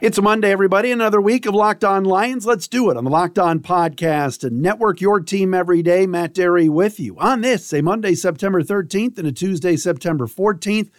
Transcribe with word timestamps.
It's 0.00 0.16
a 0.16 0.22
Monday, 0.22 0.52
everybody. 0.52 0.92
Another 0.92 1.20
week 1.20 1.44
of 1.44 1.56
Locked 1.56 1.82
On 1.82 2.04
Lions. 2.04 2.46
Let's 2.46 2.68
do 2.68 2.88
it 2.88 2.96
on 2.96 3.02
the 3.02 3.10
Locked 3.10 3.36
On 3.36 3.58
Podcast 3.58 4.44
and 4.44 4.62
Network 4.62 5.00
Your 5.00 5.18
Team 5.18 5.52
Every 5.52 5.82
Day. 5.82 6.06
Matt 6.06 6.34
Dery 6.34 6.68
with 6.68 7.00
you 7.00 7.18
on 7.18 7.40
this, 7.40 7.72
a 7.72 7.82
Monday, 7.82 8.14
September 8.14 8.62
13th 8.62 9.18
and 9.18 9.26
a 9.26 9.32
Tuesday, 9.32 9.74
September 9.74 10.28
14th. 10.28 10.90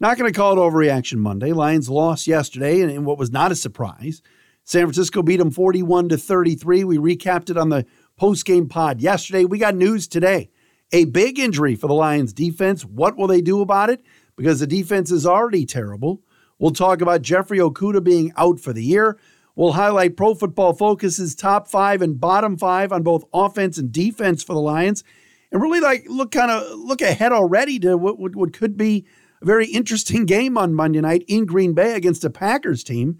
Not 0.00 0.16
going 0.16 0.32
to 0.32 0.34
call 0.34 0.54
it 0.54 0.56
Overreaction 0.56 1.18
Monday. 1.18 1.52
Lions 1.52 1.90
lost 1.90 2.26
yesterday, 2.26 2.80
and 2.80 3.04
what 3.04 3.18
was 3.18 3.30
not 3.30 3.52
a 3.52 3.54
surprise. 3.54 4.22
San 4.64 4.86
Francisco 4.86 5.22
beat 5.22 5.36
them 5.36 5.50
41 5.50 6.08
to 6.08 6.16
33. 6.16 6.84
We 6.84 6.96
recapped 6.96 7.50
it 7.50 7.58
on 7.58 7.68
the 7.68 7.84
post-game 8.16 8.66
pod 8.66 9.02
yesterday. 9.02 9.44
We 9.44 9.58
got 9.58 9.74
news 9.74 10.08
today. 10.08 10.48
A 10.90 11.04
big 11.04 11.38
injury 11.38 11.74
for 11.74 11.86
the 11.86 11.92
Lions 11.92 12.32
defense. 12.32 12.82
What 12.82 13.18
will 13.18 13.26
they 13.26 13.42
do 13.42 13.60
about 13.60 13.90
it? 13.90 14.02
Because 14.36 14.60
the 14.60 14.66
defense 14.66 15.10
is 15.10 15.26
already 15.26 15.66
terrible. 15.66 16.22
We'll 16.58 16.72
talk 16.72 17.00
about 17.00 17.22
Jeffrey 17.22 17.58
Okudah 17.58 18.02
being 18.02 18.32
out 18.36 18.58
for 18.60 18.72
the 18.72 18.82
year. 18.82 19.18
We'll 19.54 19.72
highlight 19.72 20.16
Pro 20.16 20.34
Football 20.34 20.72
Focus's 20.72 21.34
top 21.34 21.68
five 21.68 22.00
and 22.02 22.20
bottom 22.20 22.56
five 22.56 22.92
on 22.92 23.02
both 23.02 23.24
offense 23.32 23.78
and 23.78 23.90
defense 23.90 24.42
for 24.42 24.52
the 24.52 24.60
Lions, 24.60 25.02
and 25.50 25.60
really 25.60 25.80
like 25.80 26.04
look 26.08 26.30
kind 26.30 26.50
of 26.50 26.78
look 26.78 27.00
ahead 27.00 27.32
already 27.32 27.78
to 27.80 27.96
what, 27.96 28.18
what, 28.18 28.36
what 28.36 28.52
could 28.52 28.76
be 28.76 29.04
a 29.42 29.44
very 29.44 29.66
interesting 29.66 30.26
game 30.26 30.56
on 30.56 30.74
Monday 30.74 31.00
night 31.00 31.24
in 31.26 31.46
Green 31.46 31.74
Bay 31.74 31.94
against 31.94 32.24
a 32.24 32.30
Packers 32.30 32.84
team 32.84 33.18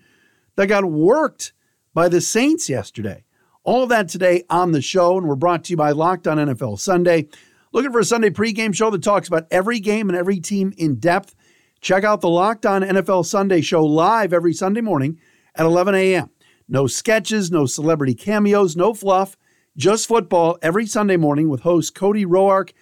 that 0.57 0.67
got 0.67 0.85
worked 0.85 1.53
by 1.95 2.09
the 2.09 2.21
Saints 2.21 2.69
yesterday. 2.69 3.25
All 3.65 3.83
of 3.83 3.89
that 3.91 4.09
today 4.09 4.45
on 4.49 4.73
the 4.73 4.81
show, 4.81 5.19
and 5.19 5.29
we're 5.29 5.37
brought 5.37 5.65
to 5.65 5.73
you 5.73 5.77
by 5.77 5.91
Locked 5.91 6.27
On 6.27 6.39
NFL 6.39 6.79
Sunday. 6.79 7.29
Looking 7.73 7.93
for 7.93 8.01
a 8.01 8.05
Sunday 8.05 8.31
pregame 8.31 8.75
show 8.75 8.91
that 8.91 9.03
talks 9.03 9.29
about 9.29 9.47
every 9.51 9.79
game 9.79 10.09
and 10.09 10.17
every 10.17 10.41
team 10.41 10.73
in 10.77 10.97
depth. 10.97 11.35
Check 11.81 12.03
out 12.03 12.21
the 12.21 12.29
Locked 12.29 12.67
On 12.67 12.83
NFL 12.83 13.25
Sunday 13.25 13.61
show 13.61 13.85
live 13.85 14.33
every 14.33 14.53
Sunday 14.53 14.81
morning 14.81 15.21
at 15.55 15.65
11 15.65 15.95
a.m. 15.95 16.31
No 16.69 16.87
sketches, 16.87 17.51
no 17.51 17.67
celebrity 17.67 18.15
cameos, 18.15 18.77
no 18.77 18.93
fluff, 18.93 19.37
just 19.77 20.09
football 20.09 20.59
every 20.61 20.87
Sunday 20.87 21.17
morning 21.17 21.49
with 21.49 21.61
hosts 21.61 21.91
Cody 21.91 22.27
Roark 22.27 22.73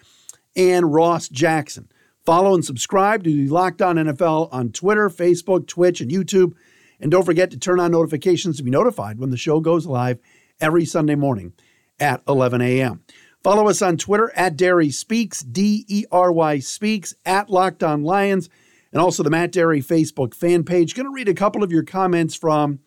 and 0.57 0.95
Ross 0.95 1.29
Jackson. 1.29 1.91
Follow 2.25 2.55
and 2.55 2.65
subscribe 2.65 3.23
to 3.25 3.31
the 3.31 3.49
Locked 3.49 3.83
On 3.83 3.97
NFL 3.97 4.49
on 4.51 4.73
Twitter, 4.73 5.11
Facebook, 5.11 5.67
Twitch, 5.67 6.01
and 6.01 6.11
YouTube. 6.11 6.55
And 6.99 7.11
don't 7.11 7.27
forget 7.27 7.51
to 7.51 7.59
turn 7.59 7.79
on 7.79 7.93
notifications 7.93 8.57
to 8.57 8.63
be 8.63 8.71
notified 8.71 9.19
when 9.19 9.31
the 9.31 9.37
show 9.37 9.61
goes 9.61 9.87
live 9.87 10.19
every 10.59 10.87
Sunday 10.87 11.15
morning 11.15 11.53
at 12.01 12.23
11 12.27 12.63
a.m. 12.63 13.05
Follow 13.45 13.69
us 13.69 13.83
on 13.83 13.99
Twitter 13.99 14.33
at 14.35 14.57
Dery 14.57 14.93
Speaks, 14.93 15.41
D 15.41 15.85
E 15.87 16.05
R 16.11 16.33
Y 16.33 16.59
Speaks, 16.61 17.15
at 17.27 17.51
Locked 17.51 17.85
On 17.85 18.03
Lions 18.03 18.49
and 18.97 19.03
also 19.03 19.23
the 19.23 19.29
Matt 19.29 19.53
Dery 19.53 19.85
Facebook 19.85 20.33
fan 20.33 20.65
page. 20.65 20.95
Going 20.95 21.05
to 21.05 21.13
read 21.13 21.29
a 21.29 21.35
couple 21.35 21.63
of 21.63 21.71
your 21.71 21.83
comments 21.83 22.35
from 22.35 22.79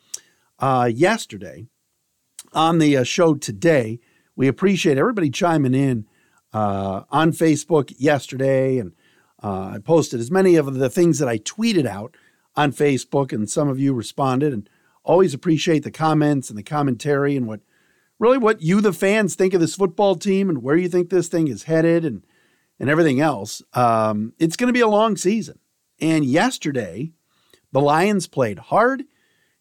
uh, 0.57 0.89
yesterday 0.91 1.67
on 2.52 2.79
the 2.79 2.97
uh, 2.97 3.03
show 3.03 3.35
today. 3.35 3.99
We 4.35 4.47
appreciate 4.47 4.97
everybody 4.97 5.30
chiming 5.30 5.75
in 5.75 6.07
uh, 6.52 7.03
on 7.11 7.31
Facebook 7.31 7.93
yesterday, 7.99 8.80
and 8.80 8.93
uh, 9.43 9.73
I 9.75 9.77
posted 9.77 10.19
as 10.19 10.31
many 10.31 10.55
of 10.55 10.73
the 10.73 10.89
things 10.89 11.19
that 11.19 11.30
I 11.30 11.37
tweeted 11.37 11.85
out 11.85 12.17
on 12.55 12.71
Facebook, 12.71 13.31
and 13.31 13.47
some 13.47 13.70
of 13.70 13.80
you 13.80 13.93
responded. 13.93 14.52
And 14.52 14.67
always 15.03 15.36
appreciate 15.36 15.83
the 15.83 15.91
comments 15.91 16.49
and 16.49 16.58
the 16.58 16.64
commentary 16.64 17.37
and 17.37 17.45
what 17.45 17.59
really 18.17 18.39
what 18.39 18.64
you, 18.64 18.81
the 18.81 18.93
fans, 18.93 19.36
think 19.36 19.53
of 19.53 19.61
this 19.61 19.76
football 19.76 20.15
team 20.15 20.49
and 20.49 20.64
where 20.64 20.76
you 20.76 20.89
think 20.89 21.11
this 21.11 21.27
thing 21.27 21.49
is 21.49 21.65
headed 21.65 22.03
and 22.03 22.26
and 22.80 22.89
everything 22.89 23.21
else. 23.21 23.61
Um, 23.76 24.33
it's 24.39 24.55
going 24.55 24.70
to 24.70 24.73
be 24.73 24.80
a 24.80 24.87
long 24.87 25.15
season. 25.15 25.59
And 26.02 26.26
yesterday, 26.26 27.11
the 27.71 27.82
Lions 27.82 28.27
played 28.27 28.60
hard. 28.60 29.04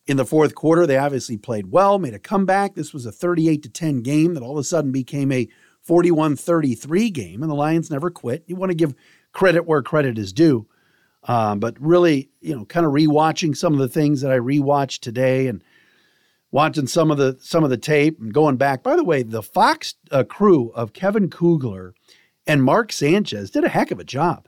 In 0.06 0.16
the 0.16 0.24
fourth 0.24 0.54
quarter, 0.54 0.86
they 0.86 0.96
obviously 0.96 1.36
played 1.36 1.70
well, 1.70 1.98
made 1.98 2.14
a 2.14 2.18
comeback. 2.18 2.74
This 2.74 2.94
was 2.94 3.04
a 3.04 3.12
38 3.12 3.62
to 3.64 3.68
10 3.68 4.00
game 4.02 4.34
that 4.34 4.42
all 4.42 4.52
of 4.52 4.58
a 4.58 4.64
sudden 4.64 4.90
became 4.90 5.30
a 5.30 5.48
41 5.82 6.36
33 6.36 7.10
game, 7.10 7.42
and 7.42 7.50
the 7.50 7.54
Lions 7.54 7.90
never 7.90 8.10
quit. 8.10 8.44
You 8.46 8.56
want 8.56 8.70
to 8.70 8.74
give 8.74 8.94
credit 9.32 9.66
where 9.66 9.82
credit 9.82 10.18
is 10.18 10.32
due. 10.32 10.66
Um, 11.24 11.60
but 11.60 11.76
really, 11.78 12.30
you 12.40 12.56
know, 12.56 12.64
kind 12.64 12.86
of 12.86 12.92
rewatching 12.92 13.56
some 13.56 13.74
of 13.74 13.78
the 13.80 13.88
things 13.88 14.20
that 14.22 14.30
I 14.30 14.38
rewatched 14.38 15.00
today 15.00 15.46
and 15.46 15.62
watching 16.50 16.86
some 16.86 17.10
of 17.10 17.18
the 17.18 17.36
some 17.40 17.64
of 17.64 17.70
the 17.70 17.76
tape 17.76 18.18
and 18.20 18.32
going 18.32 18.56
back. 18.56 18.82
By 18.82 18.96
the 18.96 19.04
way, 19.04 19.22
the 19.22 19.42
Fox 19.42 19.94
uh, 20.10 20.24
crew 20.24 20.70
of 20.70 20.92
Kevin 20.94 21.28
Kugler 21.28 21.94
and 22.46 22.62
Mark 22.62 22.92
Sanchez 22.92 23.50
did 23.50 23.64
a 23.64 23.68
heck 23.68 23.90
of 23.90 23.98
a 23.98 24.04
job 24.04 24.47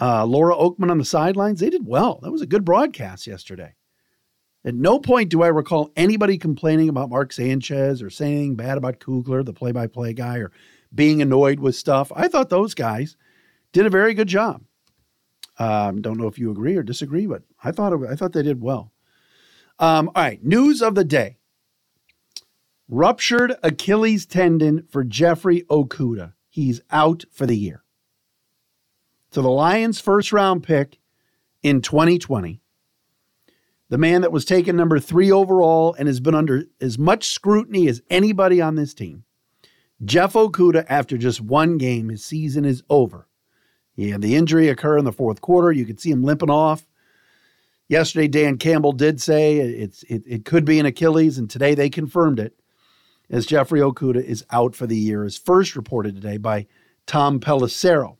uh, 0.00 0.24
Laura 0.24 0.54
Okmin 0.54 0.90
on 0.90 0.98
the 0.98 1.04
sidelines. 1.04 1.60
They 1.60 1.70
did 1.70 1.86
well. 1.86 2.20
That 2.22 2.32
was 2.32 2.42
a 2.42 2.46
good 2.46 2.64
broadcast 2.64 3.26
yesterday. 3.26 3.74
At 4.64 4.74
no 4.74 5.00
point 5.00 5.28
do 5.28 5.42
I 5.42 5.48
recall 5.48 5.90
anybody 5.96 6.38
complaining 6.38 6.88
about 6.88 7.10
Mark 7.10 7.32
Sanchez 7.32 8.00
or 8.00 8.10
saying 8.10 8.54
bad 8.54 8.78
about 8.78 9.00
Kugler, 9.00 9.42
the 9.42 9.52
play 9.52 9.72
by 9.72 9.88
play 9.88 10.12
guy, 10.12 10.38
or 10.38 10.52
being 10.94 11.20
annoyed 11.20 11.58
with 11.58 11.74
stuff. 11.74 12.12
I 12.14 12.28
thought 12.28 12.48
those 12.48 12.74
guys 12.74 13.16
did 13.72 13.86
a 13.86 13.90
very 13.90 14.14
good 14.14 14.28
job. 14.28 14.62
Um, 15.58 16.00
don't 16.00 16.16
know 16.16 16.28
if 16.28 16.38
you 16.38 16.50
agree 16.50 16.76
or 16.76 16.82
disagree, 16.82 17.26
but 17.26 17.42
I 17.62 17.72
thought 17.72 17.92
it, 17.92 18.00
I 18.08 18.14
thought 18.14 18.32
they 18.32 18.42
did 18.42 18.62
well. 18.62 18.92
Um, 19.78 20.08
all 20.14 20.22
right, 20.22 20.42
news 20.42 20.80
of 20.80 20.94
the 20.94 21.04
day: 21.04 21.38
ruptured 22.88 23.56
Achilles 23.62 24.26
tendon 24.26 24.86
for 24.88 25.02
Jeffrey 25.02 25.62
Okudah. 25.68 26.34
He's 26.48 26.80
out 26.90 27.24
for 27.32 27.46
the 27.46 27.56
year 27.56 27.81
to 29.32 29.42
the 29.42 29.50
Lions' 29.50 30.00
first 30.00 30.32
round 30.32 30.62
pick 30.62 30.98
in 31.62 31.80
2020. 31.80 32.60
The 33.88 33.98
man 33.98 34.22
that 34.22 34.32
was 34.32 34.44
taken 34.44 34.76
number 34.76 34.98
three 34.98 35.30
overall 35.30 35.94
and 35.98 36.06
has 36.06 36.20
been 36.20 36.34
under 36.34 36.64
as 36.80 36.98
much 36.98 37.28
scrutiny 37.28 37.88
as 37.88 38.02
anybody 38.08 38.60
on 38.60 38.74
this 38.74 38.94
team. 38.94 39.24
Jeff 40.04 40.32
Okudah, 40.32 40.86
after 40.88 41.18
just 41.18 41.40
one 41.40 41.78
game, 41.78 42.08
his 42.08 42.24
season 42.24 42.64
is 42.64 42.82
over. 42.88 43.28
He 43.94 44.10
had 44.10 44.22
the 44.22 44.34
injury 44.34 44.68
occur 44.68 44.96
in 44.96 45.04
the 45.04 45.12
fourth 45.12 45.40
quarter. 45.40 45.70
You 45.70 45.84
could 45.84 46.00
see 46.00 46.10
him 46.10 46.24
limping 46.24 46.50
off. 46.50 46.86
Yesterday, 47.88 48.28
Dan 48.28 48.56
Campbell 48.56 48.92
did 48.92 49.20
say 49.20 49.58
it's 49.58 50.02
it, 50.04 50.22
it 50.26 50.44
could 50.46 50.64
be 50.64 50.78
an 50.78 50.86
Achilles, 50.86 51.36
and 51.36 51.48
today 51.50 51.74
they 51.74 51.90
confirmed 51.90 52.40
it 52.40 52.58
as 53.28 53.44
Jeffrey 53.44 53.80
Okudah 53.80 54.24
is 54.24 54.44
out 54.50 54.74
for 54.74 54.86
the 54.86 54.96
year, 54.96 55.24
as 55.24 55.36
first 55.36 55.76
reported 55.76 56.14
today 56.14 56.38
by 56.38 56.66
Tom 57.06 57.38
Pelissero 57.38 58.16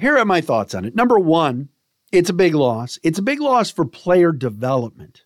here 0.00 0.16
are 0.18 0.24
my 0.24 0.40
thoughts 0.40 0.74
on 0.74 0.84
it. 0.84 0.94
Number 0.94 1.18
one, 1.18 1.68
it's 2.12 2.30
a 2.30 2.34
big 2.34 2.54
loss. 2.54 2.98
It's 3.02 3.18
a 3.18 3.22
big 3.22 3.40
loss 3.40 3.70
for 3.70 3.84
player 3.84 4.32
development. 4.32 5.24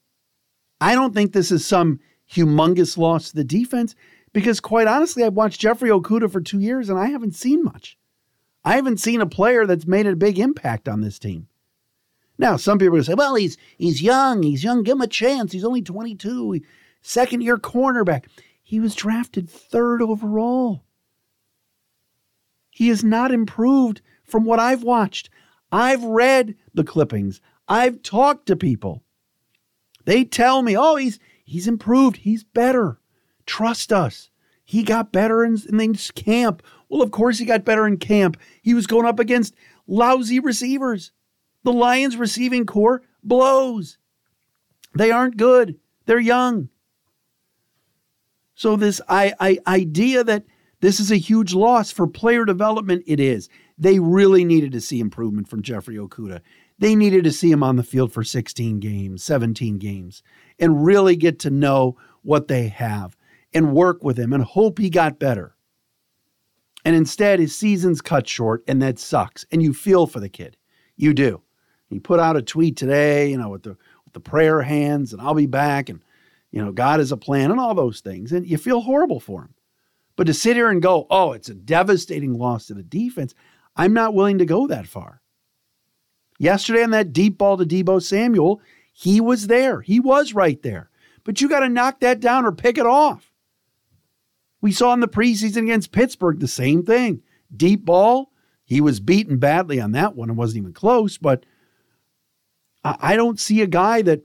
I 0.80 0.94
don't 0.94 1.14
think 1.14 1.32
this 1.32 1.50
is 1.50 1.64
some 1.64 2.00
humongous 2.30 2.98
loss 2.98 3.30
to 3.30 3.36
the 3.36 3.44
defense 3.44 3.94
because, 4.32 4.60
quite 4.60 4.86
honestly, 4.86 5.22
I've 5.22 5.34
watched 5.34 5.60
Jeffrey 5.60 5.90
Okudah 5.90 6.30
for 6.30 6.40
two 6.40 6.60
years 6.60 6.88
and 6.88 6.98
I 6.98 7.06
haven't 7.06 7.34
seen 7.34 7.62
much. 7.62 7.96
I 8.64 8.76
haven't 8.76 9.00
seen 9.00 9.20
a 9.20 9.26
player 9.26 9.66
that's 9.66 9.86
made 9.86 10.06
a 10.06 10.16
big 10.16 10.38
impact 10.38 10.88
on 10.88 11.00
this 11.00 11.18
team. 11.18 11.48
Now, 12.36 12.56
some 12.56 12.78
people 12.78 13.02
say, 13.02 13.14
well, 13.14 13.36
he's 13.36 13.56
he's 13.78 14.02
young, 14.02 14.42
he's 14.42 14.64
young, 14.64 14.82
give 14.82 14.96
him 14.96 15.02
a 15.02 15.06
chance. 15.06 15.52
He's 15.52 15.64
only 15.64 15.82
22, 15.82 16.60
second 17.00 17.42
year 17.42 17.58
cornerback. 17.58 18.24
He 18.62 18.80
was 18.80 18.94
drafted 18.94 19.48
third 19.48 20.02
overall. 20.02 20.82
He 22.70 22.88
has 22.88 23.04
not 23.04 23.30
improved 23.30 24.03
from 24.34 24.45
what 24.45 24.59
I've 24.59 24.83
watched. 24.83 25.31
I've 25.71 26.03
read 26.03 26.57
the 26.75 26.83
clippings. 26.83 27.41
I've 27.69 28.03
talked 28.03 28.47
to 28.47 28.57
people. 28.57 29.04
They 30.07 30.25
tell 30.25 30.60
me, 30.60 30.77
oh, 30.77 30.97
he's 30.97 31.21
he's 31.45 31.69
improved. 31.69 32.16
He's 32.16 32.42
better. 32.42 32.98
Trust 33.47 33.92
us. 33.92 34.31
He 34.65 34.83
got 34.83 35.13
better 35.13 35.45
in, 35.45 35.57
in 35.72 35.95
camp. 35.95 36.65
Well, 36.89 37.01
of 37.01 37.13
course 37.13 37.39
he 37.39 37.45
got 37.45 37.65
better 37.65 37.86
in 37.86 37.98
camp. 37.98 38.36
He 38.60 38.75
was 38.75 38.89
going 38.89 39.07
up 39.07 39.21
against 39.21 39.54
lousy 39.86 40.41
receivers. 40.41 41.13
The 41.63 41.72
Lions 41.72 42.16
receiving 42.16 42.66
corps 42.66 43.03
blows. 43.22 43.98
They 44.97 45.13
aren't 45.13 45.37
good. 45.37 45.78
They're 46.07 46.19
young. 46.19 46.71
So 48.57 48.75
this 48.75 49.01
I, 49.09 49.33
I, 49.39 49.59
idea 49.69 50.25
that 50.25 50.42
this 50.80 50.98
is 50.98 51.13
a 51.13 51.16
huge 51.16 51.54
loss 51.54 51.92
for 51.92 52.09
player 52.09 52.45
development, 52.45 53.04
it 53.07 53.21
is. 53.21 53.48
They 53.76 53.98
really 53.98 54.44
needed 54.44 54.72
to 54.72 54.80
see 54.80 55.00
improvement 55.00 55.48
from 55.48 55.62
Jeffrey 55.62 55.97
Okudah. 55.97 56.41
They 56.78 56.94
needed 56.94 57.24
to 57.24 57.32
see 57.32 57.50
him 57.50 57.62
on 57.62 57.76
the 57.76 57.82
field 57.82 58.12
for 58.12 58.24
16 58.24 58.80
games, 58.80 59.22
17 59.22 59.78
games, 59.78 60.22
and 60.59 60.84
really 60.84 61.16
get 61.16 61.38
to 61.41 61.50
know 61.50 61.97
what 62.22 62.48
they 62.48 62.68
have 62.68 63.16
and 63.53 63.74
work 63.74 64.03
with 64.03 64.18
him 64.18 64.32
and 64.32 64.42
hope 64.42 64.78
he 64.78 64.91
got 64.91 65.18
better. 65.18 65.54
And 66.84 66.94
instead, 66.94 67.38
his 67.38 67.56
season's 67.56 68.03
cut 68.03 68.28
short, 68.28 68.62
and 68.68 68.82
that 68.82 68.98
sucks. 68.98 69.47
And 69.50 69.62
you 69.62 69.72
feel 69.72 70.06
for 70.06 70.20
the 70.20 70.28
kid. 70.28 70.56
You 70.97 71.15
do. 71.15 71.42
He 71.88 71.98
put 71.98 72.20
out 72.20 72.36
a 72.36 72.42
tweet 72.42 72.77
today, 72.77 73.30
you 73.30 73.38
know, 73.38 73.48
with 73.48 73.62
the 73.62 73.77
with 74.04 74.12
the 74.12 74.20
prayer 74.20 74.62
hands, 74.62 75.12
and 75.12 75.22
I'll 75.22 75.34
be 75.34 75.47
back, 75.47 75.88
and 75.88 76.03
you 76.50 76.62
know, 76.62 76.72
God 76.72 77.00
is 77.00 77.12
a 77.12 77.16
plan, 77.16 77.50
and 77.50 77.60
all 77.60 77.74
those 77.74 78.00
things. 78.00 78.32
And 78.32 78.47
you 78.47 78.59
feel 78.59 78.80
horrible 78.80 79.20
for 79.20 79.42
him. 79.42 79.54
But 80.16 80.27
to 80.27 80.34
sit 80.34 80.56
here 80.56 80.70
and 80.70 80.82
go, 80.82 81.06
oh, 81.10 81.32
it's 81.32 81.48
a 81.48 81.54
devastating 81.54 82.34
loss 82.34 82.66
to 82.66 82.74
the 82.74 82.82
defense, 82.82 83.34
I'm 83.76 83.92
not 83.92 84.15
willing 84.15 84.38
to 84.38 84.44
go 84.44 84.66
that 84.66 84.86
far. 84.86 85.21
Yesterday 86.38 86.82
on 86.82 86.91
that 86.91 87.12
deep 87.12 87.38
ball 87.38 87.56
to 87.56 87.65
Deebo 87.65 88.03
Samuel, 88.03 88.60
he 88.92 89.21
was 89.21 89.47
there. 89.47 89.80
He 89.80 90.00
was 90.00 90.34
right 90.34 90.60
there. 90.62 90.91
But 91.24 91.41
you 91.41 91.48
got 91.48 91.60
to 91.60 91.68
knock 91.68 92.00
that 92.00 92.21
down 92.21 92.44
or 92.44 92.53
pick 92.53 92.78
it 92.78 92.86
off. 92.86 93.32
We 94.60 94.72
saw 94.72 94.92
in 94.94 95.00
the 95.00 95.09
preseason 95.09 95.65
against 95.65 95.92
Pittsburgh 95.92 96.41
the 96.41 96.48
same 96.48 96.84
thing. 96.84 97.22
Deep 97.54 97.84
ball, 97.84 98.32
he 98.65 98.80
was 98.80 99.00
beaten 99.00 99.38
badly 99.38 99.80
on 99.80 99.92
that 99.92 100.16
one. 100.16 100.30
It 100.30 100.34
wasn't 100.34 100.62
even 100.62 100.72
close, 100.72 101.18
but 101.18 101.44
I 102.84 103.16
don't 103.16 103.41
see 103.41 103.62
a 103.62 103.66
guy 103.66 104.03
that 104.03 104.22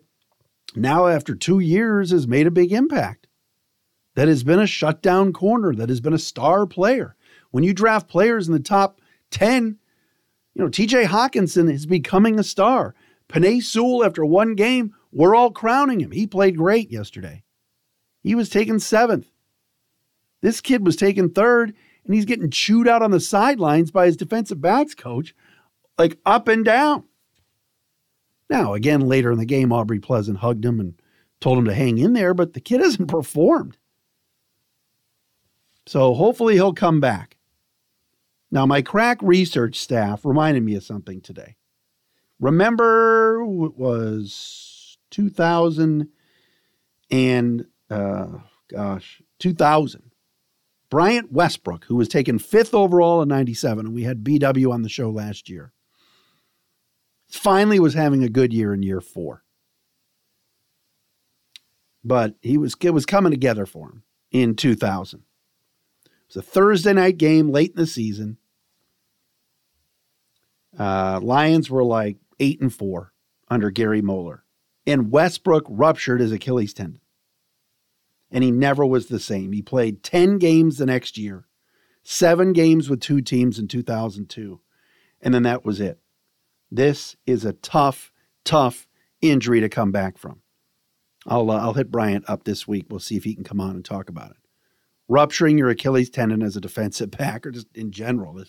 now, 0.76 1.08
after 1.08 1.34
two 1.34 1.60
years, 1.60 2.12
has 2.12 2.28
made 2.28 2.46
a 2.46 2.52
big 2.52 2.72
impact, 2.72 3.28
that 4.16 4.28
has 4.28 4.44
been 4.44 4.60
a 4.60 4.68
shutdown 4.68 5.34
corner, 5.34 5.74
that 5.74 5.90
has 5.90 6.02
been 6.02 6.14
a 6.14 6.20
star 6.20 6.68
player. 6.68 7.16
When 7.52 7.64
you 7.64 7.74
draft 7.74 8.08
players 8.08 8.48
in 8.48 8.54
the 8.54 8.60
top 8.60 8.99
10, 9.32 9.78
you 10.54 10.64
know, 10.64 10.70
TJ 10.70 11.06
Hockenson 11.06 11.72
is 11.72 11.86
becoming 11.86 12.40
a 12.40 12.44
star. 12.44 12.96
Penei 13.28 13.62
Sewell, 13.62 14.04
after 14.04 14.26
one 14.26 14.56
game, 14.56 14.94
we're 15.12 15.36
all 15.36 15.52
crowning 15.52 16.00
him. 16.00 16.12
He 16.12 16.28
played 16.28 16.58
great 16.58 16.92
yesterday. 16.92 17.44
He 18.24 18.36
was 18.36 18.50
taken 18.50 18.80
seventh. 18.80 19.32
This 20.42 20.62
kid 20.62 20.86
was 20.86 20.96
taken 20.96 21.30
third, 21.30 21.74
and 22.06 22.16
he's 22.16 22.26
getting 22.26 22.50
chewed 22.50 22.88
out 22.88 23.02
on 23.02 23.12
the 23.12 23.20
sidelines 23.20 23.92
by 23.92 24.06
his 24.06 24.18
defensive 24.18 24.62
backs 24.62 24.96
coach, 24.96 25.36
like 25.98 26.18
up 26.26 26.48
and 26.48 26.66
down. 26.66 27.04
Now, 28.50 28.74
again, 28.74 29.02
later 29.02 29.32
in 29.32 29.38
the 29.38 29.46
game, 29.46 29.72
Aubrey 29.72 30.00
Pleasant 30.00 30.40
hugged 30.40 30.66
him 30.66 30.80
and 30.80 31.00
told 31.40 31.58
him 31.58 31.66
to 31.66 31.74
hang 31.74 31.98
in 31.98 32.14
there, 32.14 32.34
but 32.34 32.54
the 32.54 32.62
kid 32.62 32.82
hasn't 32.82 33.08
performed. 33.10 33.78
So 35.86 36.14
hopefully 36.14 36.56
he'll 36.56 36.74
come 36.74 37.00
back. 37.00 37.38
Now, 38.52 38.66
my 38.66 38.82
crack 38.82 39.20
research 39.22 39.78
staff 39.78 40.26
reminded 40.26 40.64
me 40.64 40.76
of 40.76 40.84
something 40.84 41.22
today. 41.22 41.56
Remember, 42.40 43.42
it 43.42 43.78
was 43.78 44.98
2000 45.12 46.08
and, 47.12 47.66
uh, 47.90 48.28
gosh, 48.70 49.22
2000. 49.40 50.12
Bryant 50.90 51.32
Westbrook, 51.32 51.86
who 51.86 51.96
was 51.96 52.08
taken 52.08 52.40
fifth 52.40 52.74
overall 52.74 53.22
in 53.22 53.30
97, 53.30 53.86
and 53.86 53.96
we 53.96 54.04
had 54.04 54.24
BW 54.24 54.72
on 54.72 54.82
the 54.82 54.90
show 54.90 55.12
last 55.12 55.48
year, 55.48 55.72
finally 57.30 57.80
was 57.80 57.94
having 57.94 58.24
a 58.24 58.30
good 58.30 58.52
year 58.52 58.74
in 58.74 58.82
year 58.82 59.02
four. 59.02 59.44
But 62.04 62.36
he 62.42 62.58
was 62.58 62.76
it 62.82 62.92
was 62.92 63.06
coming 63.06 63.32
together 63.32 63.66
for 63.66 63.90
him 63.90 64.04
in 64.32 64.56
2000. 64.56 65.24
It 66.30 66.36
was 66.36 66.46
a 66.46 66.48
Thursday 66.48 66.94
night 66.94 67.18
game 67.18 67.50
late 67.50 67.72
in 67.72 67.78
the 67.78 67.88
season. 67.88 68.38
Uh, 70.78 71.20
Lions 71.24 71.70
were 71.72 71.84
like 71.84 72.18
eight 72.40 72.62
and 72.62 72.74
four 72.74 73.14
under 73.50 73.72
Gary 73.72 74.02
Moeller, 74.02 74.44
and 74.86 75.12
Westbrook 75.12 75.66
ruptured 75.68 76.22
his 76.22 76.32
Achilles 76.32 76.74
tendon, 76.74 77.02
and 78.30 78.44
he 78.44 78.52
never 78.52 78.86
was 78.86 79.08
the 79.08 79.20
same. 79.20 79.54
He 79.54 79.64
played 79.64 80.04
ten 80.04 80.38
games 80.38 80.78
the 80.78 80.86
next 80.86 81.18
year, 81.18 81.48
seven 82.04 82.54
games 82.54 82.90
with 82.90 83.02
two 83.02 83.22
teams 83.22 83.58
in 83.58 83.68
2002, 83.68 84.62
and 85.22 85.34
then 85.34 85.44
that 85.44 85.66
was 85.66 85.80
it. 85.80 86.00
This 86.70 87.16
is 87.26 87.44
a 87.44 87.54
tough, 87.54 88.12
tough 88.46 88.88
injury 89.20 89.62
to 89.62 89.70
come 89.70 89.92
back 89.92 90.20
from. 90.20 90.44
I'll, 91.26 91.50
uh, 91.50 91.60
I'll 91.60 91.74
hit 91.74 91.92
Bryant 91.92 92.30
up 92.30 92.44
this 92.44 92.68
week. 92.68 92.86
We'll 92.90 93.00
see 93.00 93.18
if 93.18 93.24
he 93.24 93.34
can 93.34 93.44
come 93.44 93.60
on 93.60 93.72
and 93.72 93.84
talk 93.84 94.10
about 94.10 94.32
it. 94.32 94.38
Rupturing 95.10 95.58
your 95.58 95.70
Achilles 95.70 96.10
tendon 96.10 96.42
as 96.42 96.56
a 96.56 96.62
defensive 96.62 97.12
back, 97.18 97.46
or 97.46 97.52
just 97.52 97.68
in 97.76 97.92
general, 97.92 98.42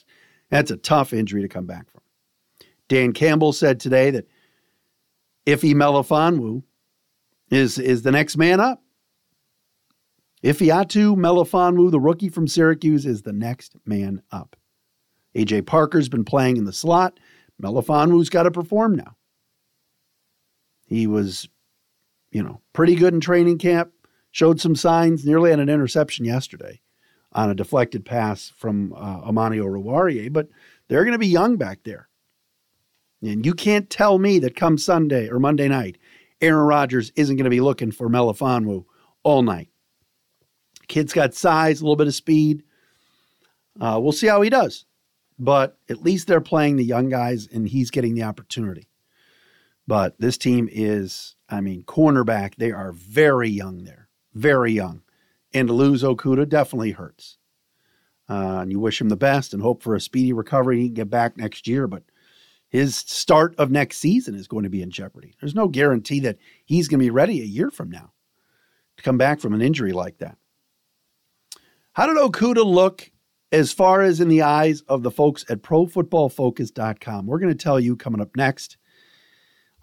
that's 0.51 0.71
a 0.71 0.77
tough 0.77 1.12
injury 1.12 1.43
to 1.43 1.49
come 1.49 1.67
back 1.67 1.91
from. 1.91 2.03
Dan 2.89 3.12
Campbell 3.12 3.53
said 3.53 3.81
today 3.81 4.11
that 4.11 4.27
Ife 5.49 5.62
Melifonwu 5.62 6.62
is, 7.51 7.79
is 7.79 8.03
the 8.03 8.12
next 8.12 8.37
man 8.37 8.61
up. 8.61 8.83
Ifeatu 10.43 11.17
Melifonwu, 11.17 11.91
the 11.91 12.01
rookie 12.01 12.29
from 12.29 12.49
Syracuse, 12.49 13.05
is 13.05 13.23
the 13.23 13.33
next 13.33 13.77
man 13.85 14.23
up. 14.33 14.56
AJ 15.37 15.67
Parker's 15.67 16.09
been 16.09 16.25
playing 16.25 16.56
in 16.56 16.65
the 16.65 16.73
slot. 16.73 17.21
Melifonwu's 17.63 18.31
got 18.31 18.45
to 18.45 18.51
perform 18.51 18.97
now. 18.97 19.17
He 20.87 21.06
was, 21.06 21.49
you 22.33 22.43
know, 22.43 22.61
pretty 22.73 22.95
good 22.95 23.15
in 23.15 23.21
training 23.21 23.59
camp, 23.59 23.93
showed 24.31 24.61
some 24.61 24.77
signs, 24.77 25.25
nearly 25.25 25.50
had 25.50 25.61
an 25.61 25.69
interception 25.69 26.25
yesterday 26.25 26.81
on 27.32 27.50
a 27.50 27.55
deflected 27.55 28.05
pass 28.05 28.53
from 28.56 28.93
uh, 28.93 29.21
Amani 29.23 29.59
Oruwariye, 29.59 30.32
but 30.32 30.49
they're 30.88 31.05
going 31.05 31.12
to 31.12 31.19
be 31.19 31.27
young 31.27 31.56
back 31.56 31.81
there. 31.85 32.09
And 33.23 33.44
you 33.44 33.55
can't 33.55 33.91
tell 33.91 34.19
me 34.19 34.38
that 34.41 34.56
come 34.56 34.79
Sunday 34.79 35.29
or 35.29 35.38
Monday 35.38 35.69
night, 35.69 35.99
Aaron 36.41 36.67
Rodgers 36.67 37.12
isn't 37.17 37.37
going 37.37 37.44
to 37.44 37.50
be 37.50 37.61
looking 37.61 37.93
for 37.93 38.09
Melifonwu 38.09 38.85
all 39.23 39.43
night. 39.43 39.69
Kid's 40.88 41.12
got 41.12 41.35
size, 41.35 41.81
a 41.81 41.85
little 41.85 41.97
bit 41.97 42.09
of 42.09 42.15
speed. 42.15 42.65
Uh, 43.81 44.00
we'll 44.03 44.12
see 44.12 44.27
how 44.27 44.41
he 44.43 44.50
does 44.50 44.87
but 45.41 45.79
at 45.88 46.03
least 46.03 46.27
they're 46.27 46.41
playing 46.41 46.77
the 46.77 46.85
young 46.85 47.09
guys 47.09 47.49
and 47.50 47.67
he's 47.67 47.91
getting 47.91 48.15
the 48.15 48.23
opportunity. 48.23 48.88
But 49.87 50.21
this 50.21 50.37
team 50.37 50.69
is, 50.71 51.35
I 51.49 51.62
mean, 51.62 51.82
cornerback, 51.82 52.56
they 52.56 52.71
are 52.71 52.93
very 52.93 53.49
young 53.49 53.85
there, 53.85 54.00
very 54.35 54.73
young. 54.73 55.03
And 55.53 55.69
to 55.69 55.75
lose 55.75 56.03
Okudah 56.03 56.49
definitely 56.49 56.93
hurts. 56.93 57.38
Uh, 58.29 58.61
and 58.62 58.71
you 58.71 58.79
wish 58.79 59.00
him 59.00 59.09
the 59.09 59.17
best 59.17 59.53
and 59.53 59.62
hope 59.62 59.82
for 59.82 59.94
a 59.94 60.00
speedy 60.00 60.32
recovery. 60.32 60.85
Can 60.85 60.94
get 60.94 61.11
back 61.11 61.37
next 61.37 61.67
year, 61.67 61.88
but 61.88 62.05
his 62.69 62.94
start 62.94 63.56
of 63.59 63.71
next 63.71 63.99
season 63.99 64.37
is 64.37 64.47
going 64.47 64.62
to 64.62 64.71
be 64.71 64.82
in 64.82 64.91
jeopardy. 64.91 65.35
There's 65.41 65.55
no 65.55 65.67
guarantee 65.67 66.21
that 66.21 66.38
he's 66.65 66.87
going 66.87 67.00
to 67.00 67.05
be 67.05 67.11
ready 67.11 67.41
a 67.41 67.44
year 67.44 67.71
from 67.71 67.91
now 67.91 68.12
to 68.97 69.03
come 69.03 69.19
back 69.19 69.41
from 69.41 69.55
an 69.55 69.62
injury 69.62 69.93
like 69.93 70.19
that. 70.19 70.38
How 71.94 72.06
did 72.06 72.17
Okudah 72.17 72.65
look 72.65 73.11
as 73.53 73.73
far 73.73 74.03
as 74.03 74.21
in 74.21 74.29
the 74.29 74.43
eyes 74.43 74.82
of 74.82 75.03
the 75.03 75.10
folks 75.10 75.44
at 75.49 75.63
profootballfocus.com. 75.63 77.27
We're 77.27 77.39
going 77.39 77.56
to 77.56 77.63
tell 77.63 77.81
you 77.81 77.96
coming 77.96 78.20
up 78.20 78.37
next 78.37 78.77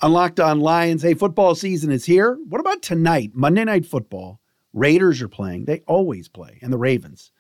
on 0.02 0.14
Locked 0.14 0.40
On 0.40 0.60
Lions. 0.60 1.02
Hey, 1.02 1.14
football 1.14 1.56
season 1.56 1.92
is 1.92 2.06
here. 2.06 2.38
What 2.48 2.62
about 2.62 2.82
tonight, 2.82 3.32
Monday 3.34 3.64
Night 3.64 3.86
Football? 3.86 4.40
Raiders 4.74 5.22
are 5.22 5.28
playing. 5.28 5.66
They 5.66 5.82
always 5.88 6.28
play, 6.28 6.60
and 6.62 6.72
the 6.72 6.78
Ravens. 6.78 7.32